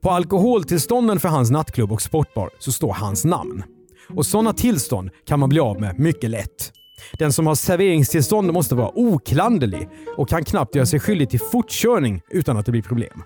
På 0.00 0.10
alkoholtillstånden 0.10 1.20
för 1.20 1.28
hans 1.28 1.50
nattklubb 1.50 1.92
och 1.92 2.02
sportbar 2.02 2.50
så 2.58 2.72
står 2.72 2.92
hans 2.92 3.24
namn. 3.24 3.62
Och 4.08 4.26
sådana 4.26 4.52
tillstånd 4.52 5.10
kan 5.26 5.40
man 5.40 5.48
bli 5.48 5.60
av 5.60 5.80
med 5.80 5.98
mycket 5.98 6.30
lätt. 6.30 6.72
Den 7.18 7.32
som 7.32 7.46
har 7.46 7.54
serveringstillstånd 7.54 8.52
måste 8.52 8.74
vara 8.74 8.98
oklanderlig 8.98 9.88
och 10.16 10.28
kan 10.28 10.44
knappt 10.44 10.74
göra 10.74 10.86
sig 10.86 11.00
skyldig 11.00 11.30
till 11.30 11.40
fortkörning 11.40 12.20
utan 12.30 12.56
att 12.56 12.66
det 12.66 12.72
blir 12.72 12.82
problem. 12.82 13.22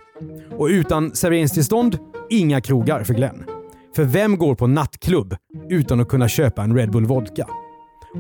Och 0.56 0.66
utan 0.66 1.14
serveringstillstånd, 1.14 1.99
inga 2.30 2.61
krogar 2.61 3.04
för 3.04 3.14
Glenn. 3.14 3.57
För 3.97 4.04
vem 4.04 4.38
går 4.38 4.54
på 4.54 4.66
nattklubb 4.66 5.37
utan 5.71 6.00
att 6.00 6.09
kunna 6.09 6.28
köpa 6.28 6.62
en 6.62 6.76
Red 6.76 6.90
Bull 6.90 7.07
Vodka? 7.07 7.49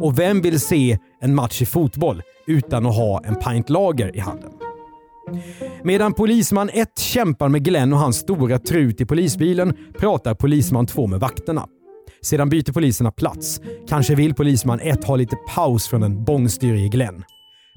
Och 0.00 0.18
vem 0.18 0.40
vill 0.40 0.60
se 0.60 0.98
en 1.20 1.34
match 1.34 1.62
i 1.62 1.66
fotboll 1.66 2.22
utan 2.46 2.86
att 2.86 2.96
ha 2.96 3.24
en 3.24 3.36
pint 3.36 3.70
lager 3.70 4.16
i 4.16 4.18
handen? 4.18 4.50
Medan 5.82 6.12
polisman 6.12 6.70
1 6.72 6.98
kämpar 6.98 7.48
med 7.48 7.64
Glenn 7.64 7.92
och 7.92 7.98
hans 7.98 8.16
stora 8.16 8.58
trut 8.58 9.00
i 9.00 9.06
polisbilen 9.06 9.76
pratar 9.98 10.34
polisman 10.34 10.86
2 10.86 11.06
med 11.06 11.20
vakterna. 11.20 11.66
Sedan 12.22 12.48
byter 12.48 12.72
poliserna 12.72 13.10
plats. 13.10 13.60
Kanske 13.88 14.14
vill 14.14 14.34
polisman 14.34 14.80
1 14.80 15.04
ha 15.04 15.16
lite 15.16 15.36
paus 15.54 15.88
från 15.88 16.00
den 16.00 16.24
bångstyrige 16.24 16.88
Glenn. 16.88 17.24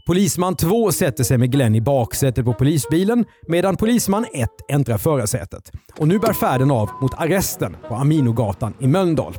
Polisman 0.05 0.55
2 0.55 0.91
sätter 0.91 1.23
sig 1.23 1.37
med 1.37 1.51
Glenn 1.51 1.75
i 1.75 1.81
baksätet 1.81 2.45
på 2.45 2.53
polisbilen 2.53 3.25
medan 3.47 3.77
polisman 3.77 4.25
1 4.33 4.49
äntrar 4.69 4.97
förarsätet. 4.97 5.71
Och 5.97 6.07
nu 6.07 6.19
bär 6.19 6.33
färden 6.33 6.71
av 6.71 6.89
mot 7.01 7.13
arresten 7.13 7.77
på 7.87 7.95
Aminogatan 7.95 8.73
i 8.79 8.87
Mölndal. 8.87 9.37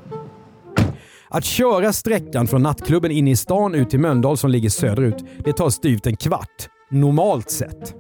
Att 1.29 1.45
köra 1.45 1.93
sträckan 1.93 2.47
från 2.47 2.63
nattklubben 2.63 3.11
in 3.11 3.29
i 3.29 3.37
stan 3.37 3.75
ut 3.75 3.91
till 3.91 4.01
Mölndal 4.01 4.37
som 4.37 4.51
ligger 4.51 4.69
söderut, 4.69 5.25
det 5.45 5.53
tar 5.53 5.71
styvt 5.71 6.07
en 6.07 6.17
kvart. 6.17 6.69
Normalt 6.91 7.51
sett. 7.51 7.95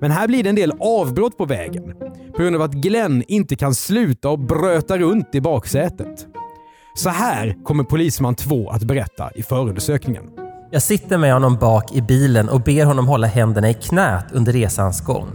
Men 0.00 0.10
här 0.10 0.28
blir 0.28 0.42
det 0.42 0.48
en 0.48 0.54
del 0.54 0.72
avbrott 0.80 1.38
på 1.38 1.44
vägen. 1.44 1.94
På 2.36 2.42
grund 2.42 2.56
av 2.56 2.62
att 2.62 2.72
Glenn 2.72 3.24
inte 3.28 3.56
kan 3.56 3.74
sluta 3.74 4.28
och 4.28 4.38
bröta 4.38 4.98
runt 4.98 5.34
i 5.34 5.40
baksätet. 5.40 6.26
Så 6.94 7.08
här 7.08 7.64
kommer 7.64 7.84
polisman 7.84 8.34
2 8.34 8.70
att 8.70 8.82
berätta 8.82 9.30
i 9.34 9.42
förundersökningen. 9.42 10.47
Jag 10.70 10.82
sitter 10.82 11.18
med 11.18 11.32
honom 11.32 11.56
bak 11.56 11.92
i 11.92 12.02
bilen 12.02 12.48
och 12.48 12.60
ber 12.60 12.84
honom 12.84 13.08
hålla 13.08 13.26
händerna 13.26 13.70
i 13.70 13.74
knät 13.74 14.24
under 14.32 14.52
resans 14.52 15.00
gång. 15.00 15.28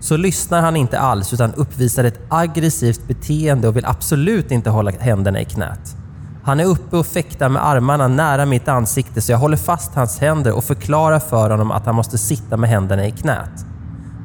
Så 0.00 0.16
lyssnar 0.16 0.60
han 0.60 0.76
inte 0.76 0.98
alls 0.98 1.32
utan 1.32 1.54
uppvisar 1.54 2.04
ett 2.04 2.20
aggressivt 2.28 3.08
beteende 3.08 3.68
och 3.68 3.76
vill 3.76 3.86
absolut 3.86 4.50
inte 4.50 4.70
hålla 4.70 4.90
händerna 4.90 5.40
i 5.40 5.44
knät. 5.44 5.96
Han 6.42 6.60
är 6.60 6.64
uppe 6.64 6.96
och 6.96 7.06
fäktar 7.06 7.48
med 7.48 7.66
armarna 7.66 8.08
nära 8.08 8.46
mitt 8.46 8.68
ansikte 8.68 9.20
så 9.20 9.32
jag 9.32 9.38
håller 9.38 9.56
fast 9.56 9.94
hans 9.94 10.18
händer 10.18 10.52
och 10.52 10.64
förklarar 10.64 11.20
för 11.20 11.50
honom 11.50 11.70
att 11.70 11.86
han 11.86 11.94
måste 11.94 12.18
sitta 12.18 12.56
med 12.56 12.70
händerna 12.70 13.06
i 13.06 13.10
knät. 13.10 13.66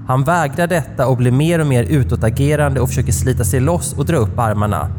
Han 0.07 0.23
vägrar 0.23 0.67
detta 0.67 1.07
och 1.07 1.17
blir 1.17 1.31
mer 1.31 1.59
och 1.59 1.67
mer 1.67 1.83
utåtagerande 1.83 2.79
och 2.81 2.87
försöker 2.89 3.11
slita 3.11 3.43
sig 3.43 3.59
loss 3.59 3.93
och 3.93 4.05
dra 4.05 4.17
upp 4.17 4.39
armarna. 4.39 4.89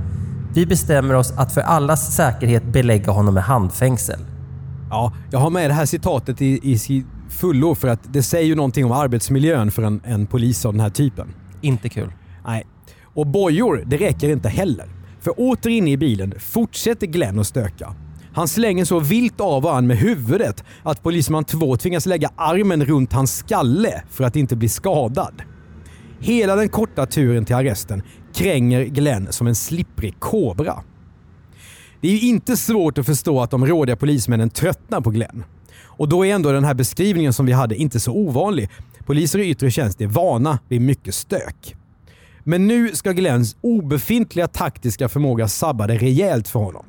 Vi 0.54 0.66
bestämmer 0.66 1.14
oss 1.14 1.32
att 1.36 1.52
för 1.52 1.60
allas 1.60 2.16
säkerhet 2.16 2.64
belägga 2.64 3.12
honom 3.12 3.34
med 3.34 3.42
handfängsel. 3.42 4.20
Ja, 4.90 5.12
jag 5.30 5.38
har 5.38 5.50
med 5.50 5.70
det 5.70 5.74
här 5.74 5.86
citatet 5.86 6.42
i, 6.42 6.72
i 6.72 7.04
fullo 7.28 7.74
för 7.74 7.88
att 7.88 8.12
det 8.12 8.22
säger 8.22 8.46
ju 8.46 8.54
någonting 8.54 8.84
om 8.84 8.92
arbetsmiljön 8.92 9.70
för 9.70 9.82
en, 9.82 10.00
en 10.04 10.26
polis 10.26 10.66
av 10.66 10.72
den 10.72 10.80
här 10.80 10.90
typen. 10.90 11.34
Inte 11.60 11.88
kul. 11.88 12.12
Nej. 12.46 12.66
Och 13.14 13.26
bojor, 13.26 13.82
det 13.86 13.96
räcker 13.96 14.28
inte 14.28 14.48
heller. 14.48 14.86
För 15.20 15.40
åter 15.40 15.70
inne 15.70 15.90
i 15.90 15.96
bilen 15.96 16.34
fortsätter 16.38 17.06
Glenn 17.06 17.38
att 17.38 17.46
stöka. 17.46 17.94
Han 18.34 18.48
slänger 18.48 18.84
så 18.84 19.00
vilt 19.00 19.40
av 19.40 19.62
varann 19.62 19.86
med 19.86 19.96
huvudet 19.96 20.64
att 20.82 21.02
polisman 21.02 21.44
2 21.44 21.76
tvingas 21.76 22.06
lägga 22.06 22.30
armen 22.36 22.84
runt 22.84 23.12
hans 23.12 23.36
skalle 23.36 24.02
för 24.10 24.24
att 24.24 24.36
inte 24.36 24.56
bli 24.56 24.68
skadad. 24.68 25.42
Hela 26.20 26.56
den 26.56 26.68
korta 26.68 27.06
turen 27.06 27.44
till 27.44 27.56
arresten 27.56 28.02
kränger 28.34 28.84
Glenn 28.84 29.26
som 29.30 29.46
en 29.46 29.54
slipprig 29.54 30.20
kobra. 30.20 30.82
Det 32.04 32.08
är 32.08 32.12
ju 32.12 32.20
inte 32.20 32.56
svårt 32.56 32.98
att 32.98 33.06
förstå 33.06 33.40
att 33.40 33.50
de 33.50 33.66
rådiga 33.66 33.96
polismännen 33.96 34.50
tröttnar 34.50 35.00
på 35.00 35.10
Glenn. 35.10 35.44
Och 35.76 36.08
då 36.08 36.26
är 36.26 36.34
ändå 36.34 36.52
den 36.52 36.64
här 36.64 36.74
beskrivningen 36.74 37.32
som 37.32 37.46
vi 37.46 37.52
hade 37.52 37.76
inte 37.76 38.00
så 38.00 38.12
ovanlig. 38.12 38.70
Poliser 39.06 39.38
i 39.38 39.50
yttre 39.50 39.70
tjänst 39.70 40.00
är 40.00 40.06
vana 40.06 40.58
vid 40.68 40.80
mycket 40.80 41.14
stök. 41.14 41.76
Men 42.42 42.66
nu 42.66 42.94
ska 42.94 43.12
Glenns 43.12 43.56
obefintliga 43.60 44.48
taktiska 44.48 45.08
förmåga 45.08 45.48
sabba 45.48 45.86
det 45.86 45.96
rejält 45.96 46.48
för 46.48 46.60
honom. 46.60 46.86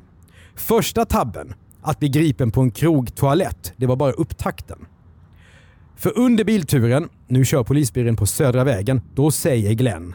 Första 0.54 1.04
tabben, 1.04 1.54
att 1.82 1.98
bli 1.98 2.08
gripen 2.08 2.50
på 2.50 2.60
en 2.60 2.70
krogtoalett, 2.70 3.72
det 3.76 3.86
var 3.86 3.96
bara 3.96 4.12
upptakten. 4.12 4.78
För 5.96 6.18
under 6.18 6.44
bilturen, 6.44 7.08
nu 7.28 7.44
kör 7.44 7.64
polisbilen 7.64 8.16
på 8.16 8.26
Södra 8.26 8.64
vägen, 8.64 9.00
då 9.14 9.30
säger 9.30 9.72
Glenn 9.72 10.14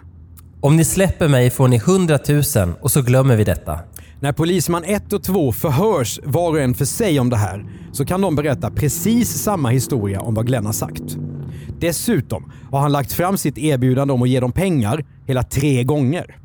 Om 0.60 0.76
ni 0.76 0.86
släpper 0.86 1.28
mig 1.28 1.50
får 1.50 1.68
ni 1.68 1.76
100 1.76 2.20
000 2.30 2.74
och 2.82 2.92
så 2.92 3.02
glömmer 3.02 3.36
vi 3.36 3.44
detta. 3.44 3.80
När 4.22 4.32
polisman 4.32 4.84
1 4.84 5.14
och 5.14 5.24
2 5.24 5.52
förhörs 5.52 6.20
var 6.24 6.50
och 6.50 6.60
en 6.60 6.74
för 6.74 6.86
sig 6.86 7.20
om 7.20 7.30
det 7.30 7.38
här 7.38 7.66
så 7.92 8.06
kan 8.06 8.22
de 8.22 8.36
berätta 8.36 8.72
precis 8.72 9.30
samma 9.30 9.70
historia 9.70 10.22
om 10.22 10.34
vad 10.34 10.48
Glenn 10.48 10.66
har 10.66 10.74
sagt. 10.74 11.18
Dessutom 11.80 12.52
har 12.72 12.80
han 12.80 12.92
lagt 12.92 13.14
fram 13.14 13.38
sitt 13.38 13.58
erbjudande 13.58 14.14
om 14.14 14.22
att 14.22 14.30
ge 14.30 14.40
dem 14.40 14.52
pengar 14.52 15.06
hela 15.26 15.44
tre 15.44 15.84
gånger. 15.84 16.38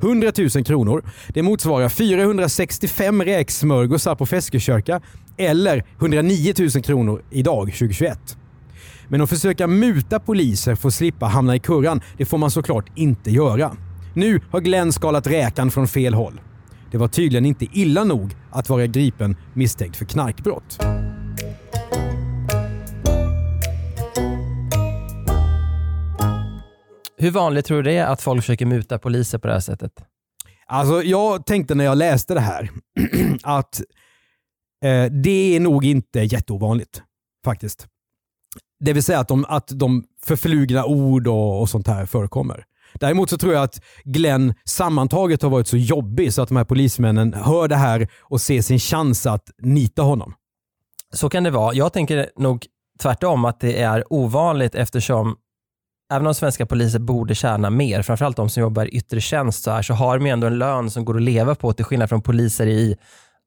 100 0.00 0.32
000 0.54 0.64
kronor, 0.64 1.04
det 1.28 1.42
motsvarar 1.42 1.88
465 1.88 3.22
räksmörgåsar 3.22 4.14
på 4.14 4.26
Feskekörka 4.26 5.00
eller 5.36 5.84
109 5.98 6.54
000 6.58 6.70
kronor 6.70 7.22
idag 7.30 7.66
2021. 7.66 8.36
Men 9.08 9.20
att 9.20 9.30
försöka 9.30 9.66
muta 9.66 10.20
poliser 10.20 10.74
för 10.74 10.88
att 10.88 10.94
slippa 10.94 11.26
hamna 11.26 11.56
i 11.56 11.58
kurran, 11.58 12.00
det 12.16 12.24
får 12.24 12.38
man 12.38 12.50
såklart 12.50 12.86
inte 12.94 13.30
göra. 13.30 13.76
Nu 14.14 14.40
har 14.50 14.60
Glenn 14.60 14.92
skalat 14.92 15.26
räkan 15.26 15.70
från 15.70 15.88
fel 15.88 16.14
håll. 16.14 16.40
Det 16.96 17.00
var 17.00 17.08
tydligen 17.08 17.46
inte 17.46 17.64
illa 17.72 18.04
nog 18.04 18.36
att 18.50 18.68
vara 18.68 18.86
gripen 18.86 19.36
misstänkt 19.54 19.96
för 19.96 20.04
knarkbrott. 20.04 20.78
Hur 27.16 27.30
vanligt 27.30 27.64
tror 27.64 27.76
du 27.76 27.82
det 27.82 27.96
är 27.96 28.06
att 28.06 28.22
folk 28.22 28.42
försöker 28.42 28.66
muta 28.66 28.98
poliser 28.98 29.38
på 29.38 29.46
det 29.46 29.52
här 29.52 29.60
sättet? 29.60 29.92
Alltså, 30.66 31.02
jag 31.02 31.46
tänkte 31.46 31.74
när 31.74 31.84
jag 31.84 31.98
läste 31.98 32.34
det 32.34 32.40
här 32.40 32.70
att 33.42 33.80
eh, 34.84 35.04
det 35.04 35.56
är 35.56 35.60
nog 35.60 35.84
inte 35.84 36.20
jätteovanligt 36.20 37.02
faktiskt. 37.44 37.86
Det 38.80 38.92
vill 38.92 39.02
säga 39.02 39.20
att 39.20 39.28
de, 39.28 39.44
att 39.48 39.68
de 39.68 40.04
förflugna 40.22 40.84
ord 40.84 41.28
och, 41.28 41.60
och 41.60 41.68
sånt 41.68 41.86
här 41.86 42.06
förekommer. 42.06 42.64
Däremot 43.00 43.30
så 43.30 43.38
tror 43.38 43.54
jag 43.54 43.62
att 43.62 43.80
Glenn 44.04 44.54
sammantaget 44.64 45.42
har 45.42 45.50
varit 45.50 45.68
så 45.68 45.76
jobbig 45.76 46.32
så 46.32 46.42
att 46.42 46.48
de 46.48 46.56
här 46.56 46.64
polismännen 46.64 47.34
hör 47.34 47.68
det 47.68 47.76
här 47.76 48.08
och 48.22 48.40
ser 48.40 48.62
sin 48.62 48.78
chans 48.78 49.26
att 49.26 49.50
nita 49.58 50.02
honom. 50.02 50.34
Så 51.14 51.28
kan 51.28 51.44
det 51.44 51.50
vara. 51.50 51.74
Jag 51.74 51.92
tänker 51.92 52.30
nog 52.36 52.66
tvärtom 53.02 53.44
att 53.44 53.60
det 53.60 53.82
är 53.82 54.12
ovanligt 54.12 54.74
eftersom 54.74 55.36
även 56.12 56.26
om 56.26 56.34
svenska 56.34 56.66
poliser 56.66 56.98
borde 56.98 57.34
tjäna 57.34 57.70
mer, 57.70 58.02
framförallt 58.02 58.36
de 58.36 58.48
som 58.48 58.60
jobbar 58.60 58.84
i 58.84 58.88
yttre 58.88 59.20
tjänst, 59.20 59.62
så, 59.62 59.70
här, 59.70 59.82
så 59.82 59.94
har 59.94 60.18
de 60.18 60.26
ändå 60.26 60.46
en 60.46 60.58
lön 60.58 60.90
som 60.90 61.04
går 61.04 61.16
att 61.16 61.22
leva 61.22 61.54
på 61.54 61.72
till 61.72 61.84
skillnad 61.84 62.08
från 62.08 62.22
poliser 62.22 62.66
i 62.66 62.96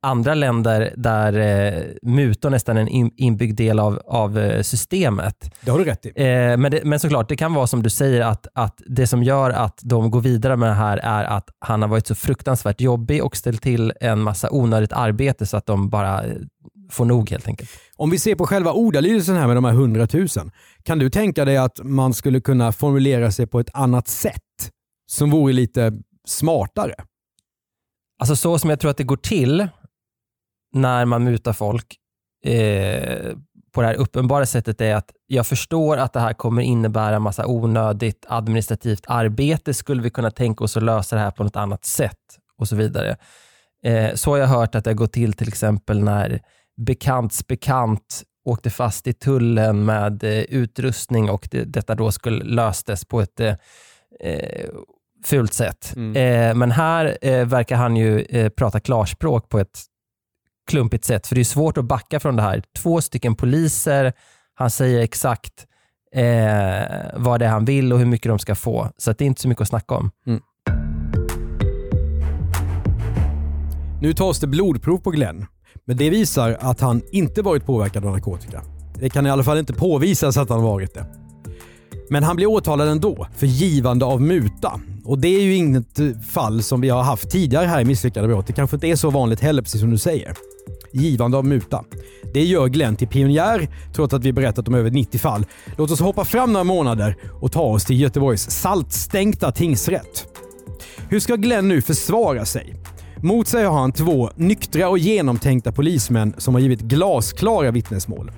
andra 0.01 0.33
länder 0.33 0.93
där 0.97 1.33
eh, 1.33 1.83
mutor 2.01 2.49
nästan 2.49 2.77
är 2.77 2.81
en 2.81 3.11
inbyggd 3.15 3.57
del 3.57 3.79
av, 3.79 4.01
av 4.05 4.37
eh, 4.37 4.61
systemet. 4.61 5.55
Det 5.61 5.71
har 5.71 5.79
du 5.79 5.85
rätt 5.85 6.05
i. 6.05 6.09
Eh, 6.15 6.57
men, 6.57 6.71
det, 6.71 6.83
men 6.83 6.99
såklart, 6.99 7.29
det 7.29 7.35
kan 7.35 7.53
vara 7.53 7.67
som 7.67 7.83
du 7.83 7.89
säger 7.89 8.21
att, 8.21 8.47
att 8.53 8.81
det 8.85 9.07
som 9.07 9.23
gör 9.23 9.49
att 9.49 9.79
de 9.83 10.11
går 10.11 10.21
vidare 10.21 10.57
med 10.57 10.69
det 10.69 10.73
här 10.73 10.97
är 10.97 11.23
att 11.23 11.49
han 11.59 11.81
har 11.81 11.89
varit 11.89 12.07
så 12.07 12.15
fruktansvärt 12.15 12.81
jobbig 12.81 13.23
och 13.23 13.37
ställt 13.37 13.61
till 13.61 13.93
en 14.01 14.21
massa 14.21 14.47
onödigt 14.51 14.93
arbete 14.93 15.45
så 15.45 15.57
att 15.57 15.65
de 15.65 15.89
bara 15.89 16.23
eh, 16.23 16.33
får 16.91 17.05
nog 17.05 17.29
helt 17.29 17.47
enkelt. 17.47 17.69
Om 17.95 18.09
vi 18.09 18.19
ser 18.19 18.35
på 18.35 18.47
själva 18.47 18.73
ordalydelsen 18.73 19.35
här 19.35 19.47
med 19.47 19.57
de 19.57 19.65
här 19.65 19.73
100 19.73 20.07
000. 20.13 20.27
Kan 20.83 20.99
du 20.99 21.09
tänka 21.09 21.45
dig 21.45 21.57
att 21.57 21.79
man 21.83 22.13
skulle 22.13 22.41
kunna 22.41 22.71
formulera 22.71 23.31
sig 23.31 23.47
på 23.47 23.59
ett 23.59 23.69
annat 23.73 24.07
sätt 24.07 24.71
som 25.07 25.29
vore 25.29 25.53
lite 25.53 25.93
smartare? 26.27 26.93
Alltså 28.19 28.35
så 28.35 28.59
som 28.59 28.69
jag 28.69 28.79
tror 28.79 28.91
att 28.91 28.97
det 28.97 29.03
går 29.03 29.17
till 29.17 29.67
när 30.73 31.05
man 31.05 31.23
mutar 31.23 31.53
folk 31.53 31.95
eh, 32.45 33.33
på 33.71 33.81
det 33.81 33.88
här 33.88 33.95
uppenbara 33.95 34.45
sättet 34.45 34.81
är 34.81 34.95
att 34.95 35.11
jag 35.27 35.47
förstår 35.47 35.97
att 35.97 36.13
det 36.13 36.19
här 36.19 36.33
kommer 36.33 36.61
innebära 36.61 37.19
massa 37.19 37.47
onödigt 37.47 38.25
administrativt 38.29 39.03
arbete. 39.07 39.73
Skulle 39.73 40.01
vi 40.01 40.09
kunna 40.09 40.31
tänka 40.31 40.63
oss 40.63 40.77
att 40.77 40.83
lösa 40.83 41.15
det 41.15 41.21
här 41.21 41.31
på 41.31 41.43
något 41.43 41.55
annat 41.55 41.85
sätt? 41.85 42.17
Och 42.57 42.67
så 42.67 42.75
vidare. 42.75 43.17
Eh, 43.83 44.13
så 44.13 44.31
har 44.31 44.38
jag 44.38 44.47
hört 44.47 44.75
att 44.75 44.83
det 44.83 44.89
har 44.89 44.95
gått 44.95 45.13
till 45.13 45.33
till 45.33 45.47
exempel 45.47 46.03
när 46.03 46.41
bekants 46.85 47.47
bekant 47.47 48.23
åkte 48.45 48.69
fast 48.69 49.07
i 49.07 49.13
tullen 49.13 49.85
med 49.85 50.23
eh, 50.23 50.39
utrustning 50.39 51.29
och 51.29 51.47
det, 51.51 51.63
detta 51.63 51.95
då 51.95 52.11
skulle 52.11 52.43
löstes 52.43 53.05
på 53.05 53.21
ett 53.21 53.39
eh, 53.39 53.55
fult 55.25 55.53
sätt. 55.53 55.93
Eh, 55.97 56.55
men 56.55 56.71
här 56.71 57.17
eh, 57.21 57.45
verkar 57.45 57.75
han 57.75 57.95
ju 57.95 58.21
eh, 58.21 58.49
prata 58.49 58.79
klarspråk 58.79 59.49
på 59.49 59.59
ett 59.59 59.79
klumpigt 60.69 61.05
sätt, 61.05 61.27
för 61.27 61.35
det 61.35 61.41
är 61.41 61.45
svårt 61.45 61.77
att 61.77 61.85
backa 61.85 62.19
från 62.19 62.35
det 62.35 62.41
här. 62.41 62.63
Två 62.77 63.01
stycken 63.01 63.35
poliser, 63.35 64.13
han 64.55 64.69
säger 64.69 64.99
exakt 64.99 65.65
eh, 66.15 66.23
vad 67.15 67.39
det 67.39 67.45
är 67.45 67.49
han 67.49 67.65
vill 67.65 67.93
och 67.93 67.99
hur 67.99 68.05
mycket 68.05 68.29
de 68.29 68.39
ska 68.39 68.55
få, 68.55 68.89
så 68.97 69.11
att 69.11 69.17
det 69.17 69.23
är 69.23 69.27
inte 69.27 69.41
så 69.41 69.47
mycket 69.47 69.61
att 69.61 69.67
snacka 69.67 69.95
om. 69.95 70.11
Mm. 70.27 70.41
Nu 74.01 74.13
tas 74.13 74.39
det 74.39 74.47
blodprov 74.47 74.97
på 74.97 75.11
Glenn, 75.11 75.45
men 75.85 75.97
det 75.97 76.09
visar 76.09 76.57
att 76.59 76.79
han 76.79 77.01
inte 77.11 77.41
varit 77.41 77.65
påverkad 77.65 78.05
av 78.05 78.11
narkotika. 78.11 78.61
Det 78.99 79.09
kan 79.09 79.25
i 79.25 79.29
alla 79.29 79.43
fall 79.43 79.57
inte 79.57 79.73
påvisas 79.73 80.38
att 80.38 80.49
han 80.49 80.61
varit 80.63 80.93
det. 80.93 81.05
Men 82.09 82.23
han 82.23 82.35
blir 82.35 82.45
åtalad 82.45 82.88
ändå 82.88 83.27
för 83.35 83.47
givande 83.47 84.05
av 84.05 84.21
muta. 84.21 84.79
Och 85.05 85.19
det 85.19 85.27
är 85.27 85.41
ju 85.41 85.55
inget 85.55 85.99
fall 86.29 86.63
som 86.63 86.81
vi 86.81 86.89
har 86.89 87.03
haft 87.03 87.29
tidigare 87.29 87.65
här 87.65 87.81
i 87.81 87.85
misslyckade 87.85 88.27
brott. 88.27 88.47
Det 88.47 88.53
kanske 88.53 88.75
inte 88.75 88.88
är 88.88 88.95
så 88.95 89.09
vanligt 89.09 89.39
heller, 89.39 89.61
precis 89.61 89.81
som 89.81 89.89
du 89.89 89.97
säger. 89.97 90.33
Givande 90.91 91.38
av 91.38 91.46
muta. 91.46 91.84
Det 92.34 92.43
gör 92.43 92.67
Glenn 92.67 92.96
till 92.96 93.08
pionjär, 93.08 93.67
trots 93.96 94.13
att 94.13 94.24
vi 94.24 94.34
berättat 94.34 94.67
om 94.67 94.75
över 94.75 94.91
90 94.91 95.19
fall. 95.19 95.46
Låt 95.77 95.91
oss 95.91 96.00
hoppa 96.00 96.25
fram 96.25 96.53
några 96.53 96.63
månader 96.63 97.17
och 97.41 97.51
ta 97.51 97.62
oss 97.62 97.86
till 97.86 98.01
Göteborgs 98.01 98.50
saltstänkta 98.50 99.51
tingsrätt. 99.51 100.25
Hur 101.10 101.19
ska 101.19 101.36
Glenn 101.36 101.67
nu 101.67 101.81
försvara 101.81 102.46
sig? 102.46 102.75
Mot 103.24 103.48
sig 103.48 103.65
har 103.65 103.79
han 103.79 103.91
två 103.91 104.29
nyktra 104.36 104.89
och 104.89 104.98
genomtänkta 104.98 105.72
polismän 105.72 106.34
som 106.38 106.53
har 106.53 106.62
givit 106.62 106.79
glasklara 106.79 107.72
vittnesmål. 107.72 108.31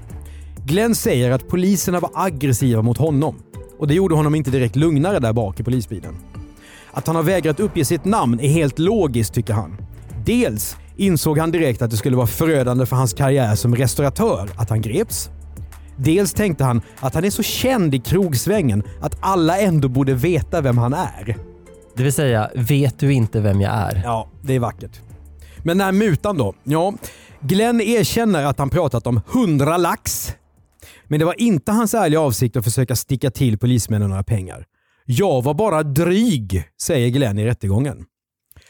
Glenn 0.66 0.96
säger 0.96 1.32
att 1.32 1.48
poliserna 1.48 2.00
var 2.00 2.12
aggressiva 2.14 2.82
mot 2.82 2.98
honom 2.98 3.36
och 3.80 3.88
det 3.88 3.94
gjorde 3.94 4.16
honom 4.16 4.36
inte 4.36 4.52
direkt 4.52 4.76
lugnare 4.76 5.20
där 5.20 5.34
bak 5.34 5.60
i 5.60 5.64
polisbilen. 5.64 6.16
Att 6.92 7.08
han 7.08 7.16
har 7.16 7.24
vägrat 7.24 7.60
uppge 7.60 7.86
sitt 7.86 8.06
namn 8.06 8.40
är 8.40 8.48
helt 8.48 8.80
logiskt 8.80 9.34
tycker 9.34 9.54
han. 9.54 9.78
Dels 10.26 10.78
insåg 10.96 11.38
han 11.38 11.52
direkt 11.52 11.82
att 11.82 11.92
det 11.92 11.98
skulle 11.98 12.18
vara 12.18 12.28
förödande 12.28 12.86
för 12.86 12.96
hans 12.96 13.14
karriär 13.14 13.56
som 13.56 13.76
restauratör 13.76 14.50
att 14.56 14.70
han 14.70 14.82
greps. 14.82 15.30
Dels 15.98 16.34
tänkte 16.34 16.64
han 16.64 16.82
att 17.00 17.16
han 17.16 17.26
är 17.26 17.30
så 17.30 17.44
känd 17.44 17.96
i 17.96 18.00
krogsvängen 18.00 18.84
att 19.02 19.18
alla 19.22 19.60
ändå 19.60 19.88
borde 19.88 20.14
veta 20.14 20.62
vem 20.62 20.78
han 20.78 20.94
är. 20.94 21.38
Det 21.96 22.04
vill 22.04 22.14
säga, 22.14 22.52
vet 22.56 23.00
du 23.00 23.14
inte 23.14 23.42
vem 23.42 23.62
jag 23.62 23.72
är? 23.74 24.02
Ja, 24.04 24.30
det 24.42 24.56
är 24.56 24.60
vackert. 24.60 25.00
Men 25.64 25.78
den 25.78 25.86
här 25.86 25.92
mutan 25.92 26.38
då? 26.38 26.54
Ja, 26.64 26.94
Glenn 27.40 27.82
erkänner 27.82 28.46
att 28.46 28.60
han 28.60 28.70
pratat 28.70 29.08
om 29.08 29.22
100 29.34 29.78
lax. 29.78 30.36
Men 31.08 31.20
det 31.20 31.26
var 31.26 31.42
inte 31.42 31.72
hans 31.72 31.94
ärliga 31.94 32.22
avsikt 32.22 32.56
att 32.56 32.64
försöka 32.64 32.96
sticka 32.96 33.32
till 33.32 33.58
polismännen 33.58 34.10
några 34.10 34.24
pengar. 34.24 34.66
Jag 35.06 35.44
var 35.44 35.54
bara 35.54 35.84
dryg, 35.84 36.64
säger 36.82 37.10
Glenn 37.10 37.40
i 37.40 37.46
rättegången. 37.46 38.06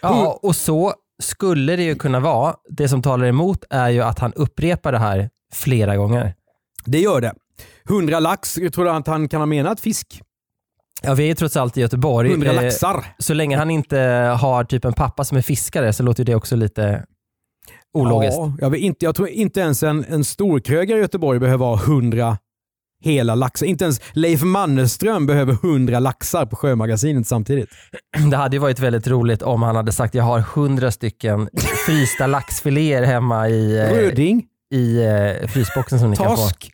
Ja, 0.01 0.39
och 0.41 0.55
så 0.55 0.93
skulle 1.21 1.75
det 1.75 1.83
ju 1.83 1.95
kunna 1.95 2.19
vara. 2.19 2.55
Det 2.69 2.87
som 2.87 3.01
talar 3.01 3.25
emot 3.25 3.63
är 3.69 3.89
ju 3.89 4.01
att 4.01 4.19
han 4.19 4.33
upprepar 4.33 4.91
det 4.91 4.97
här 4.99 5.29
flera 5.53 5.97
gånger. 5.97 6.33
Det 6.85 6.99
gör 6.99 7.21
det. 7.21 7.33
100 7.89 8.19
lax, 8.19 8.53
tror 8.73 8.87
att 8.87 9.07
han 9.07 9.27
kan 9.29 9.41
ha 9.41 9.45
menat 9.45 9.79
fisk. 9.79 10.21
Ja, 11.03 11.13
vi 11.13 11.23
är 11.23 11.27
ju 11.27 11.33
trots 11.35 11.57
allt 11.57 11.77
i 11.77 11.81
Göteborg. 11.81 12.29
100 12.31 12.49
Eh, 12.49 12.63
laxar. 12.63 13.05
Så 13.17 13.33
länge 13.33 13.57
han 13.57 13.69
inte 13.71 13.97
har 14.41 14.63
typ 14.63 14.85
en 14.85 14.93
pappa 14.93 15.23
som 15.23 15.37
är 15.37 15.41
fiskare 15.41 15.93
så 15.93 16.03
låter 16.03 16.23
det 16.23 16.35
också 16.35 16.55
lite 16.55 17.05
ologiskt. 17.93 18.37
Ja, 18.37 18.53
jag, 18.59 18.69
vet 18.69 18.81
inte, 18.81 19.05
jag 19.05 19.15
tror 19.15 19.29
inte 19.29 19.59
ens 19.59 19.83
en, 19.83 20.05
en 20.09 20.23
storkrögare 20.23 20.99
i 20.99 21.01
Göteborg 21.01 21.39
behöver 21.39 21.65
ha 21.65 21.75
100 21.75 22.37
hela 23.01 23.35
laxar. 23.35 23.65
Inte 23.65 23.83
ens 23.83 24.01
Leif 24.13 24.43
Mannerström 24.43 25.25
behöver 25.25 25.53
100 25.53 25.99
laxar 25.99 26.45
på 26.45 26.55
Sjömagasinet 26.55 27.27
samtidigt. 27.27 27.69
Det 28.31 28.37
hade 28.37 28.55
ju 28.55 28.59
varit 28.59 28.79
väldigt 28.79 29.07
roligt 29.07 29.41
om 29.41 29.61
han 29.63 29.75
hade 29.75 29.91
sagt 29.91 30.15
jag 30.15 30.23
har 30.23 30.39
hundra 30.39 30.91
stycken 30.91 31.49
frysta 31.85 32.27
laxfiléer 32.27 33.03
hemma 33.03 33.49
i, 33.49 33.77
eh, 33.77 33.93
Röding, 33.93 34.43
i 34.73 35.03
eh, 35.03 35.47
frysboxen 35.47 35.99
som 35.99 36.09
ni 36.11 36.17
kan 36.17 36.29
få. 36.29 36.35
torsk. 36.35 36.71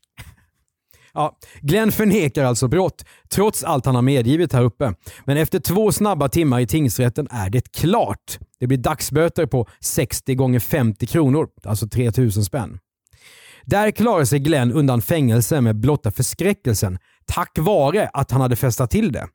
Ja, 1.13 1.37
Glenn 1.61 1.91
förnekar 1.91 2.43
alltså 2.43 2.67
brott, 2.67 3.05
trots 3.29 3.63
allt 3.63 3.85
han 3.85 3.95
har 3.95 4.01
medgivit 4.01 4.53
här 4.53 4.63
uppe. 4.63 4.93
Men 5.25 5.37
efter 5.37 5.59
två 5.59 5.91
snabba 5.91 6.29
timmar 6.29 6.59
i 6.59 6.67
tingsrätten 6.67 7.27
är 7.31 7.49
det 7.49 7.71
klart. 7.71 8.39
Det 8.59 8.67
blir 8.67 8.77
dagsböter 8.77 9.45
på 9.45 9.67
60 9.81 10.35
gånger 10.35 10.59
50 10.59 11.05
kronor, 11.05 11.47
alltså 11.63 11.87
3000 11.87 12.43
spänn. 12.43 12.79
Där 13.69 13.91
klarar 13.91 14.25
sig 14.25 14.39
Glenn 14.39 14.71
undan 14.71 15.01
fängelse 15.01 15.61
med 15.61 15.75
blotta 15.79 16.11
förskräckelsen 16.11 16.97
tack 17.25 17.51
vare 17.59 18.09
att 18.13 18.31
han 18.31 18.41
hade 18.41 18.55
festat 18.55 18.91
till 18.91 19.11
det. 19.11 19.27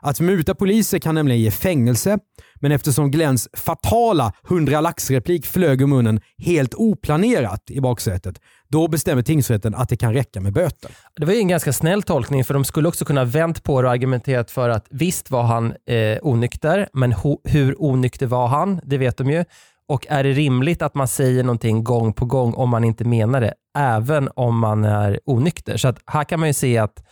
Att 0.00 0.20
muta 0.20 0.54
poliser 0.54 0.98
kan 0.98 1.14
nämligen 1.14 1.40
ge 1.40 1.50
fängelse, 1.50 2.18
men 2.60 2.72
eftersom 2.72 3.10
Glenns 3.10 3.48
fatala 3.56 4.32
100 4.48 4.80
laxreplik 4.80 5.46
flög 5.46 5.82
ur 5.82 5.86
munnen 5.86 6.20
helt 6.38 6.74
oplanerat 6.74 7.70
i 7.70 7.80
baksätet, 7.80 8.40
då 8.68 8.88
bestämmer 8.88 9.22
tingsrätten 9.22 9.74
att 9.74 9.88
det 9.88 9.96
kan 9.96 10.12
räcka 10.14 10.40
med 10.40 10.52
böter. 10.52 10.90
Det 11.16 11.26
var 11.26 11.32
ju 11.32 11.38
en 11.38 11.48
ganska 11.48 11.72
snäll 11.72 12.02
tolkning 12.02 12.44
för 12.44 12.54
de 12.54 12.64
skulle 12.64 12.88
också 12.88 13.04
kunna 13.04 13.24
vänt 13.24 13.62
på 13.62 13.82
det 13.82 13.88
och 13.88 13.92
argumenterat 13.94 14.50
för 14.50 14.68
att 14.68 14.86
visst 14.90 15.30
var 15.30 15.42
han 15.42 15.66
eh, 15.66 16.18
onykter, 16.22 16.88
men 16.92 17.12
ho- 17.12 17.40
hur 17.44 17.82
onykter 17.82 18.26
var 18.26 18.46
han? 18.48 18.80
Det 18.84 18.98
vet 18.98 19.16
de 19.16 19.30
ju. 19.30 19.44
Och 19.88 20.06
är 20.10 20.24
det 20.24 20.32
rimligt 20.32 20.82
att 20.82 20.94
man 20.94 21.08
säger 21.08 21.42
någonting 21.44 21.84
gång 21.84 22.12
på 22.12 22.24
gång 22.24 22.54
om 22.54 22.68
man 22.68 22.84
inte 22.84 23.04
menar 23.04 23.40
det, 23.40 23.54
även 23.78 24.28
om 24.34 24.58
man 24.58 24.84
är 24.84 25.20
onykter? 25.24 25.76
Så 25.76 25.88
att 25.88 25.98
här 26.06 26.24
kan 26.24 26.40
man 26.40 26.48
ju 26.48 26.52
se 26.52 26.78
att 26.78 27.04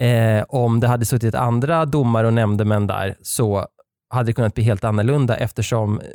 eh, 0.00 0.44
om 0.48 0.80
det 0.80 0.88
hade 0.88 1.04
suttit 1.04 1.34
andra 1.34 1.84
domare 1.84 2.26
och 2.26 2.34
nämndemän 2.34 2.86
där 2.86 3.16
så 3.22 3.66
hade 4.10 4.28
det 4.28 4.32
kunnat 4.32 4.54
bli 4.54 4.64
helt 4.64 4.84
annorlunda 4.84 5.36
eftersom 5.36 6.00
eh, 6.00 6.06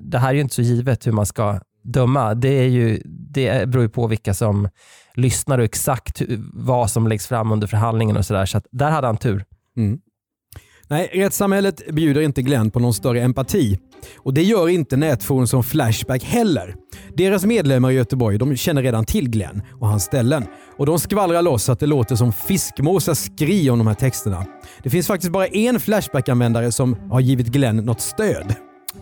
det 0.00 0.18
här 0.18 0.28
är 0.28 0.34
ju 0.34 0.40
inte 0.40 0.54
så 0.54 0.62
givet 0.62 1.06
hur 1.06 1.12
man 1.12 1.26
ska 1.26 1.60
döma. 1.82 2.34
Det, 2.34 2.48
är 2.48 2.68
ju, 2.68 3.02
det 3.04 3.68
beror 3.68 3.82
ju 3.82 3.88
på 3.88 4.06
vilka 4.06 4.34
som 4.34 4.68
lyssnar 5.14 5.58
och 5.58 5.64
exakt 5.64 6.22
vad 6.52 6.90
som 6.90 7.08
läggs 7.08 7.26
fram 7.26 7.52
under 7.52 7.66
förhandlingen 7.66 8.16
och 8.16 8.26
sådär. 8.26 8.46
Så 8.46 8.58
att 8.58 8.66
där 8.70 8.90
hade 8.90 9.06
han 9.06 9.16
tur. 9.16 9.44
Mm. 9.76 10.00
Nej, 10.90 11.10
rättssamhället 11.12 11.94
bjuder 11.94 12.20
inte 12.20 12.42
Glenn 12.42 12.70
på 12.70 12.80
någon 12.80 12.94
större 12.94 13.20
empati. 13.20 13.78
Och 14.18 14.34
det 14.34 14.42
gör 14.42 14.68
inte 14.68 14.96
nätforum 14.96 15.46
som 15.46 15.64
Flashback 15.64 16.24
heller. 16.24 16.74
Deras 17.16 17.44
medlemmar 17.44 17.90
i 17.90 17.94
Göteborg 17.94 18.38
de 18.38 18.56
känner 18.56 18.82
redan 18.82 19.04
till 19.04 19.30
Glenn 19.30 19.62
och 19.80 19.88
hans 19.88 20.04
ställen. 20.04 20.44
Och 20.76 20.86
de 20.86 20.98
skvallrar 20.98 21.42
loss 21.42 21.68
att 21.68 21.80
det 21.80 21.86
låter 21.86 22.16
som 22.16 22.32
fiskmåsar 22.32 23.14
skri 23.14 23.70
om 23.70 23.78
de 23.78 23.86
här 23.86 23.94
texterna. 23.94 24.46
Det 24.82 24.90
finns 24.90 25.06
faktiskt 25.06 25.32
bara 25.32 25.46
en 25.46 25.80
Flashback-användare 25.80 26.72
som 26.72 26.96
har 27.10 27.20
givit 27.20 27.46
Glenn 27.46 27.76
något 27.76 28.00
stöd. 28.00 28.54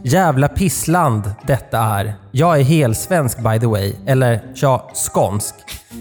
Jävla 0.03 0.48
pissland 0.48 1.22
detta 1.46 1.79
är. 1.79 2.14
Jag 2.33 2.61
är 2.61 2.64
helsvensk 2.64 3.38
by 3.38 3.61
the 3.61 3.66
way. 3.66 3.94
Eller 4.07 4.53
ja, 4.55 4.90
skånsk. 4.94 5.55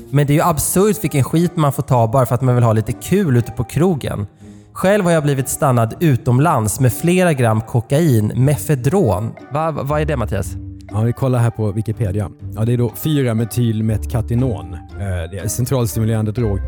Men 0.09 0.27
det 0.27 0.33
är 0.33 0.35
ju 0.35 0.41
absurt 0.41 1.03
vilken 1.03 1.23
skit 1.23 1.55
man 1.55 1.73
får 1.73 1.83
ta 1.83 2.07
bara 2.07 2.25
för 2.25 2.35
att 2.35 2.41
man 2.41 2.55
vill 2.55 2.63
ha 2.63 2.73
lite 2.73 2.93
kul 2.93 3.37
ute 3.37 3.51
på 3.51 3.63
krogen. 3.63 4.27
Själv 4.77 5.05
har 5.05 5.11
jag 5.11 5.23
blivit 5.23 5.49
stannad 5.49 5.95
utomlands 5.99 6.79
med 6.79 6.93
flera 6.93 7.33
gram 7.33 7.61
kokain, 7.61 8.27
mefedron. 8.35 9.33
Va, 9.53 9.71
va, 9.71 9.83
vad 9.83 10.01
är 10.01 10.05
det 10.05 10.17
Mattias? 10.17 10.55
Ja, 10.91 11.01
vi 11.01 11.13
kollar 11.13 11.39
här 11.39 11.49
på 11.51 11.71
Wikipedia. 11.71 12.31
Ja, 12.55 12.65
det 12.65 12.73
är 12.73 12.77
då 12.77 12.89
4-metylmetkatenon. 12.89 14.73
Eh, 14.73 14.79
Det 14.99 15.37
är 15.37 15.43
en 15.43 15.49
centralstimulerande 15.49 16.31
drog. 16.31 16.59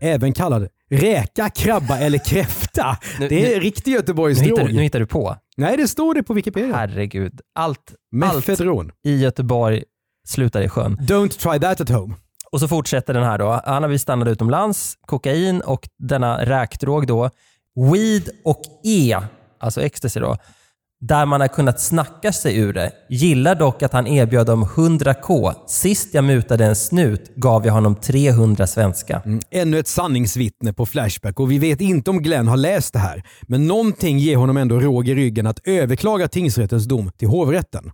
Även 0.00 0.32
kallad 0.32 0.68
räka, 0.90 1.48
krabba 1.50 1.98
eller 1.98 2.18
kräfta. 2.18 2.96
Nu- 3.20 3.28
Det 3.28 3.52
är 3.52 3.56
nu- 3.56 3.64
riktig 3.64 3.90
Nu 3.90 3.96
Göteborgsdrog. 3.96 4.50
hittar, 4.58 4.68
du- 4.68 4.74
nu 4.74 4.82
hittar 4.82 5.00
du 5.00 5.06
på. 5.06 5.36
Nej, 5.56 5.76
det 5.76 5.88
står 5.88 6.14
det 6.14 6.22
på 6.22 6.34
Wikipedia. 6.34 6.76
Herregud. 6.76 7.40
Allt, 7.54 7.94
allt 8.24 8.60
i 9.04 9.16
Göteborg 9.22 9.82
slutar 10.26 10.60
i 10.62 10.68
sjön. 10.68 10.96
Don't 11.00 11.28
try 11.50 11.60
that 11.60 11.80
at 11.80 11.88
home. 11.90 12.14
Och 12.52 12.60
så 12.60 12.68
fortsätter 12.68 13.14
den 13.14 13.24
här 13.24 13.38
då. 13.38 13.60
Han 13.64 13.82
har 13.82 13.88
blivit 13.88 14.00
stannad 14.00 14.28
utomlands, 14.28 14.98
kokain 15.06 15.60
och 15.60 15.88
denna 15.98 16.44
räkdrog 16.44 17.06
då. 17.06 17.30
Weed 17.92 18.28
och 18.44 18.62
E, 18.84 19.20
alltså 19.60 19.82
ecstasy 19.82 20.20
då. 20.20 20.36
Där 21.00 21.26
man 21.26 21.40
har 21.40 21.48
kunnat 21.48 21.80
snacka 21.80 22.32
sig 22.32 22.58
ur 22.58 22.72
det. 22.72 22.92
Gillar 23.08 23.54
dock 23.54 23.82
att 23.82 23.92
han 23.92 24.06
erbjöd 24.06 24.46
dem 24.46 24.64
100k. 24.64 25.54
Sist 25.66 26.14
jag 26.14 26.24
mutade 26.24 26.64
en 26.64 26.76
snut 26.76 27.32
gav 27.36 27.66
jag 27.66 27.72
honom 27.72 27.94
300 27.94 28.66
svenska. 28.66 29.22
Mm, 29.24 29.40
ännu 29.50 29.78
ett 29.78 29.88
sanningsvittne 29.88 30.72
på 30.72 30.86
Flashback 30.86 31.40
och 31.40 31.50
vi 31.50 31.58
vet 31.58 31.80
inte 31.80 32.10
om 32.10 32.22
Glenn 32.22 32.48
har 32.48 32.56
läst 32.56 32.92
det 32.92 32.98
här. 32.98 33.22
Men 33.42 33.66
någonting 33.66 34.18
ger 34.18 34.36
honom 34.36 34.56
ändå 34.56 34.80
råg 34.80 35.08
i 35.08 35.14
ryggen 35.14 35.46
att 35.46 35.60
överklaga 35.64 36.28
tingsrättens 36.28 36.84
dom 36.84 37.10
till 37.18 37.28
hovrätten. 37.28 37.90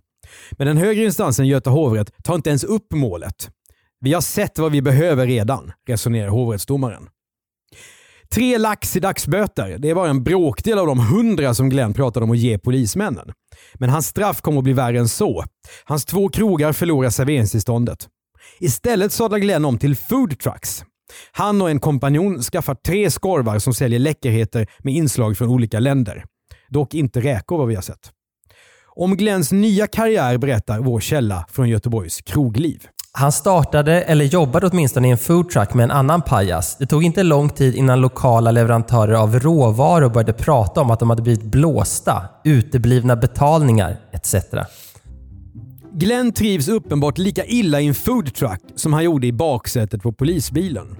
Men 0.51 0.67
den 0.67 0.77
högre 0.77 1.03
instansen 1.03 1.47
Göta 1.47 1.69
hovrätt 1.69 2.11
tar 2.23 2.35
inte 2.35 2.49
ens 2.49 2.63
upp 2.63 2.87
målet. 2.93 3.49
Vi 3.99 4.13
har 4.13 4.21
sett 4.21 4.59
vad 4.59 4.71
vi 4.71 4.81
behöver 4.81 5.27
redan, 5.27 5.71
resonerar 5.87 6.29
hovrättsdomaren. 6.29 7.07
Tre 8.29 8.57
lax 8.57 8.95
i 8.95 8.99
dagsböter, 8.99 9.77
det 9.77 9.89
är 9.89 9.95
bara 9.95 10.09
en 10.09 10.23
bråkdel 10.23 10.79
av 10.79 10.87
de 10.87 10.99
hundra 10.99 11.53
som 11.53 11.69
Glenn 11.69 11.93
pratade 11.93 12.23
om 12.23 12.31
att 12.31 12.37
ge 12.37 12.59
polismännen. 12.59 13.31
Men 13.73 13.89
hans 13.89 14.07
straff 14.07 14.41
kommer 14.41 14.57
att 14.57 14.63
bli 14.63 14.73
värre 14.73 14.99
än 14.99 15.07
så. 15.07 15.43
Hans 15.85 16.05
två 16.05 16.29
krogar 16.29 16.73
förlorar 16.73 17.09
serveringstillståndet. 17.09 18.07
Istället 18.59 19.11
sadlar 19.11 19.37
Glenn 19.37 19.65
om 19.65 19.77
till 19.77 19.95
food 19.95 20.39
trucks. 20.39 20.83
Han 21.31 21.61
och 21.61 21.69
en 21.69 21.79
kompanjon 21.79 22.41
skaffar 22.41 22.75
tre 22.75 23.11
skorvar 23.11 23.59
som 23.59 23.73
säljer 23.73 23.99
läckerheter 23.99 24.67
med 24.79 24.93
inslag 24.93 25.37
från 25.37 25.49
olika 25.49 25.79
länder. 25.79 26.23
Dock 26.69 26.93
inte 26.93 27.21
räkor 27.21 27.57
vad 27.57 27.67
vi 27.67 27.75
har 27.75 27.81
sett. 27.81 28.11
Om 28.95 29.17
Glenns 29.17 29.51
nya 29.51 29.87
karriär 29.87 30.37
berättar 30.37 30.79
vår 30.79 30.99
källa 30.99 31.45
från 31.49 31.69
Göteborgs 31.69 32.21
krogliv. 32.21 32.87
Han 33.17 33.31
startade, 33.31 34.01
eller 34.01 34.25
jobbade 34.25 34.67
åtminstone 34.67 35.07
i 35.07 35.11
en 35.11 35.17
foodtruck 35.17 35.73
med 35.73 35.83
en 35.83 35.91
annan 35.91 36.21
pajas. 36.21 36.77
Det 36.77 36.85
tog 36.85 37.03
inte 37.03 37.23
lång 37.23 37.49
tid 37.49 37.75
innan 37.75 38.01
lokala 38.01 38.51
leverantörer 38.51 39.13
av 39.13 39.39
råvaror 39.39 40.09
började 40.09 40.33
prata 40.33 40.81
om 40.81 40.91
att 40.91 40.99
de 40.99 41.09
hade 41.09 41.21
blivit 41.21 41.43
blåsta, 41.43 42.23
uteblivna 42.43 43.15
betalningar 43.15 43.97
etc. 44.11 44.35
Glenn 45.93 46.31
trivs 46.31 46.67
uppenbart 46.67 47.17
lika 47.17 47.45
illa 47.45 47.81
i 47.81 47.87
en 47.87 47.95
foodtruck 47.95 48.61
som 48.75 48.93
han 48.93 49.03
gjorde 49.03 49.27
i 49.27 49.31
baksätet 49.31 50.01
på 50.01 50.11
polisbilen. 50.11 50.97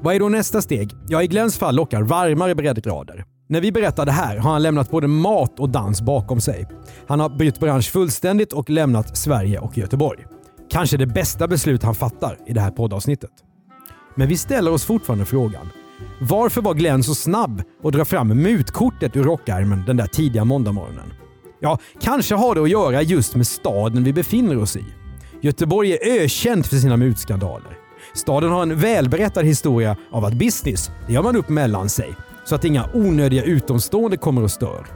Vad 0.00 0.14
är 0.14 0.20
då 0.20 0.28
nästa 0.28 0.62
steg? 0.62 0.94
Ja, 1.08 1.22
i 1.22 1.26
Glenns 1.26 1.58
fall 1.58 1.74
lockar 1.74 2.02
varmare 2.02 2.54
breddgrader. 2.54 3.24
När 3.48 3.60
vi 3.60 3.72
berättar 3.72 4.06
det 4.06 4.12
här 4.12 4.36
har 4.36 4.52
han 4.52 4.62
lämnat 4.62 4.90
både 4.90 5.06
mat 5.06 5.60
och 5.60 5.68
dans 5.68 6.02
bakom 6.02 6.40
sig. 6.40 6.68
Han 7.08 7.20
har 7.20 7.28
bytt 7.28 7.60
bransch 7.60 7.90
fullständigt 7.90 8.52
och 8.52 8.70
lämnat 8.70 9.16
Sverige 9.16 9.58
och 9.58 9.78
Göteborg. 9.78 10.24
Kanske 10.70 10.96
det 10.96 11.06
bästa 11.06 11.48
beslut 11.48 11.82
han 11.82 11.94
fattar 11.94 12.38
i 12.46 12.52
det 12.52 12.60
här 12.60 12.70
poddavsnittet. 12.70 13.30
Men 14.14 14.28
vi 14.28 14.36
ställer 14.36 14.72
oss 14.72 14.84
fortfarande 14.84 15.24
frågan. 15.24 15.68
Varför 16.20 16.62
var 16.62 16.74
Glenn 16.74 17.02
så 17.02 17.14
snabb 17.14 17.62
att 17.84 17.92
dra 17.92 18.04
fram 18.04 18.28
mutkortet 18.28 19.16
ur 19.16 19.24
rockärmen 19.24 19.84
den 19.86 19.96
där 19.96 20.06
tidiga 20.06 20.44
måndagmorgonen? 20.44 21.12
Ja, 21.60 21.78
kanske 22.00 22.34
har 22.34 22.54
det 22.54 22.62
att 22.62 22.70
göra 22.70 23.02
just 23.02 23.34
med 23.34 23.46
staden 23.46 24.04
vi 24.04 24.12
befinner 24.12 24.58
oss 24.58 24.76
i. 24.76 24.84
Göteborg 25.40 25.92
är 25.92 26.22
ökänt 26.22 26.66
för 26.66 26.76
sina 26.76 26.96
mutskandaler. 26.96 27.78
Staden 28.14 28.50
har 28.50 28.62
en 28.62 28.78
välberättad 28.78 29.42
historia 29.44 29.96
av 30.10 30.24
att 30.24 30.34
business, 30.34 30.90
det 31.06 31.12
gör 31.12 31.22
man 31.22 31.36
upp 31.36 31.48
mellan 31.48 31.88
sig. 31.88 32.14
Så 32.44 32.54
att 32.54 32.64
inga 32.64 32.88
onödiga 32.94 33.42
utomstående 33.42 34.16
kommer 34.16 34.42
och 34.42 34.50
stör. 34.50 34.86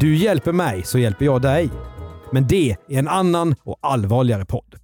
Du 0.00 0.16
hjälper 0.16 0.52
mig 0.52 0.82
så 0.84 0.98
hjälper 0.98 1.24
jag 1.24 1.42
dig. 1.42 1.70
Men 2.32 2.46
det 2.46 2.70
är 2.70 2.98
en 2.98 3.08
annan 3.08 3.54
och 3.64 3.78
allvarligare 3.80 4.44
podd. 4.44 4.81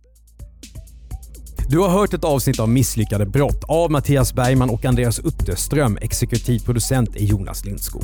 Du 1.70 1.78
har 1.78 1.88
hört 1.88 2.14
ett 2.14 2.24
avsnitt 2.24 2.60
av 2.60 2.68
Misslyckade 2.68 3.26
brott 3.26 3.64
av 3.64 3.90
Mattias 3.90 4.34
Bergman 4.34 4.70
och 4.70 4.84
Andreas 4.84 5.18
Utterström. 5.18 5.98
Exekutiv 6.00 6.58
producent 6.58 7.16
är 7.16 7.24
Jonas 7.24 7.64
Lindskov. 7.64 8.02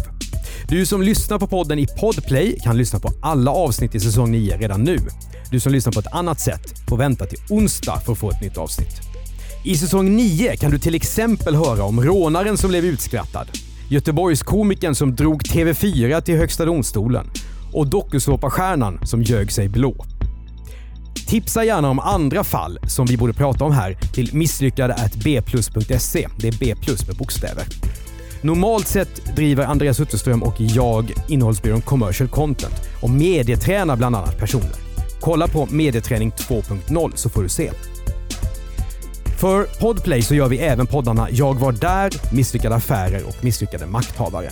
Du 0.69 0.87
som 0.87 1.03
lyssnar 1.03 1.39
på 1.39 1.47
podden 1.47 1.79
i 1.79 1.87
Podplay 1.87 2.59
kan 2.61 2.77
lyssna 2.77 2.99
på 2.99 3.13
alla 3.23 3.51
avsnitt 3.51 3.95
i 3.95 4.01
säsong 4.01 4.31
9 4.31 4.57
redan 4.57 4.83
nu. 4.83 4.99
Du 5.51 5.61
som 5.61 5.73
lyssnar 5.73 5.93
på 5.93 6.01
ett 6.01 6.13
annat 6.13 6.41
sätt 6.41 6.89
får 6.89 6.97
vänta 6.97 7.27
till 7.27 7.39
onsdag 7.51 8.01
för 8.05 8.13
att 8.13 8.19
få 8.19 8.31
ett 8.31 8.41
nytt 8.41 8.59
avsnitt. 8.59 9.01
I 9.65 9.77
säsong 9.77 10.17
9 10.17 10.57
kan 10.57 10.71
du 10.71 10.79
till 10.79 10.95
exempel 10.95 11.55
höra 11.55 11.85
om 11.85 12.01
rånaren 12.01 12.57
som 12.57 12.71
blev 12.71 12.85
utskrattad, 12.85 13.49
Göteborgskomikern 13.91 14.95
som 14.95 15.15
drog 15.15 15.43
TV4 15.43 16.21
till 16.21 16.37
Högsta 16.37 16.65
domstolen 16.65 17.31
och 17.73 17.87
dokusåpastjärnan 17.87 19.07
som 19.07 19.23
ljög 19.23 19.53
sig 19.53 19.69
blå. 19.69 20.07
Tipsa 21.15 21.65
gärna 21.65 21.91
om 21.91 21.99
andra 21.99 22.45
fall 22.45 22.79
som 22.89 23.07
vi 23.07 23.17
borde 23.17 23.33
prata 23.33 23.65
om 23.65 23.73
här 23.73 23.97
till 24.13 24.35
misslyckade.bplus.se. 24.35 26.29
Det 26.37 26.49
är 26.49 26.57
B 26.61 26.75
plus 26.81 27.07
med 27.07 27.17
bokstäver. 27.17 27.65
Normalt 28.43 28.89
sett 28.89 29.37
driver 29.37 29.65
Andreas 29.65 30.01
Utterström 30.01 30.43
och 30.43 30.55
jag 30.59 31.13
innehållsbyrån 31.29 31.81
Commercial 31.81 32.29
Content 32.29 32.75
och 33.03 33.11
medietränar 33.11 33.97
bland 33.97 34.17
annat 34.17 34.39
personer. 34.39 34.75
Kolla 35.21 35.49
på 35.49 35.67
Medieträning 35.71 36.31
2.0 36.31 37.13
så 37.15 37.29
får 37.29 37.43
du 37.43 37.49
se. 37.49 37.71
För 39.41 39.65
Podplay 39.81 40.23
så 40.23 40.35
gör 40.35 40.49
vi 40.49 40.59
även 40.59 40.87
poddarna 40.87 41.29
Jag 41.31 41.55
var 41.55 41.73
där, 41.73 42.35
Misslyckade 42.35 42.75
affärer 42.75 43.25
och 43.29 43.45
Misslyckade 43.45 43.87
makthavare. 43.87 44.51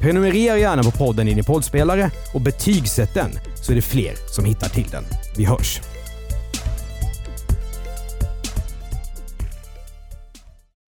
Prenumerera 0.00 0.58
gärna 0.58 0.82
på 0.82 0.90
podden 0.90 1.28
i 1.28 1.34
din 1.34 1.44
poddspelare 1.44 2.10
och 2.34 2.40
betygsätt 2.40 3.14
den 3.14 3.30
så 3.54 3.72
är 3.72 3.76
det 3.76 3.82
fler 3.82 4.14
som 4.30 4.44
hittar 4.44 4.68
till 4.68 4.88
den. 4.90 5.04
Vi 5.36 5.44
hörs! 5.44 5.80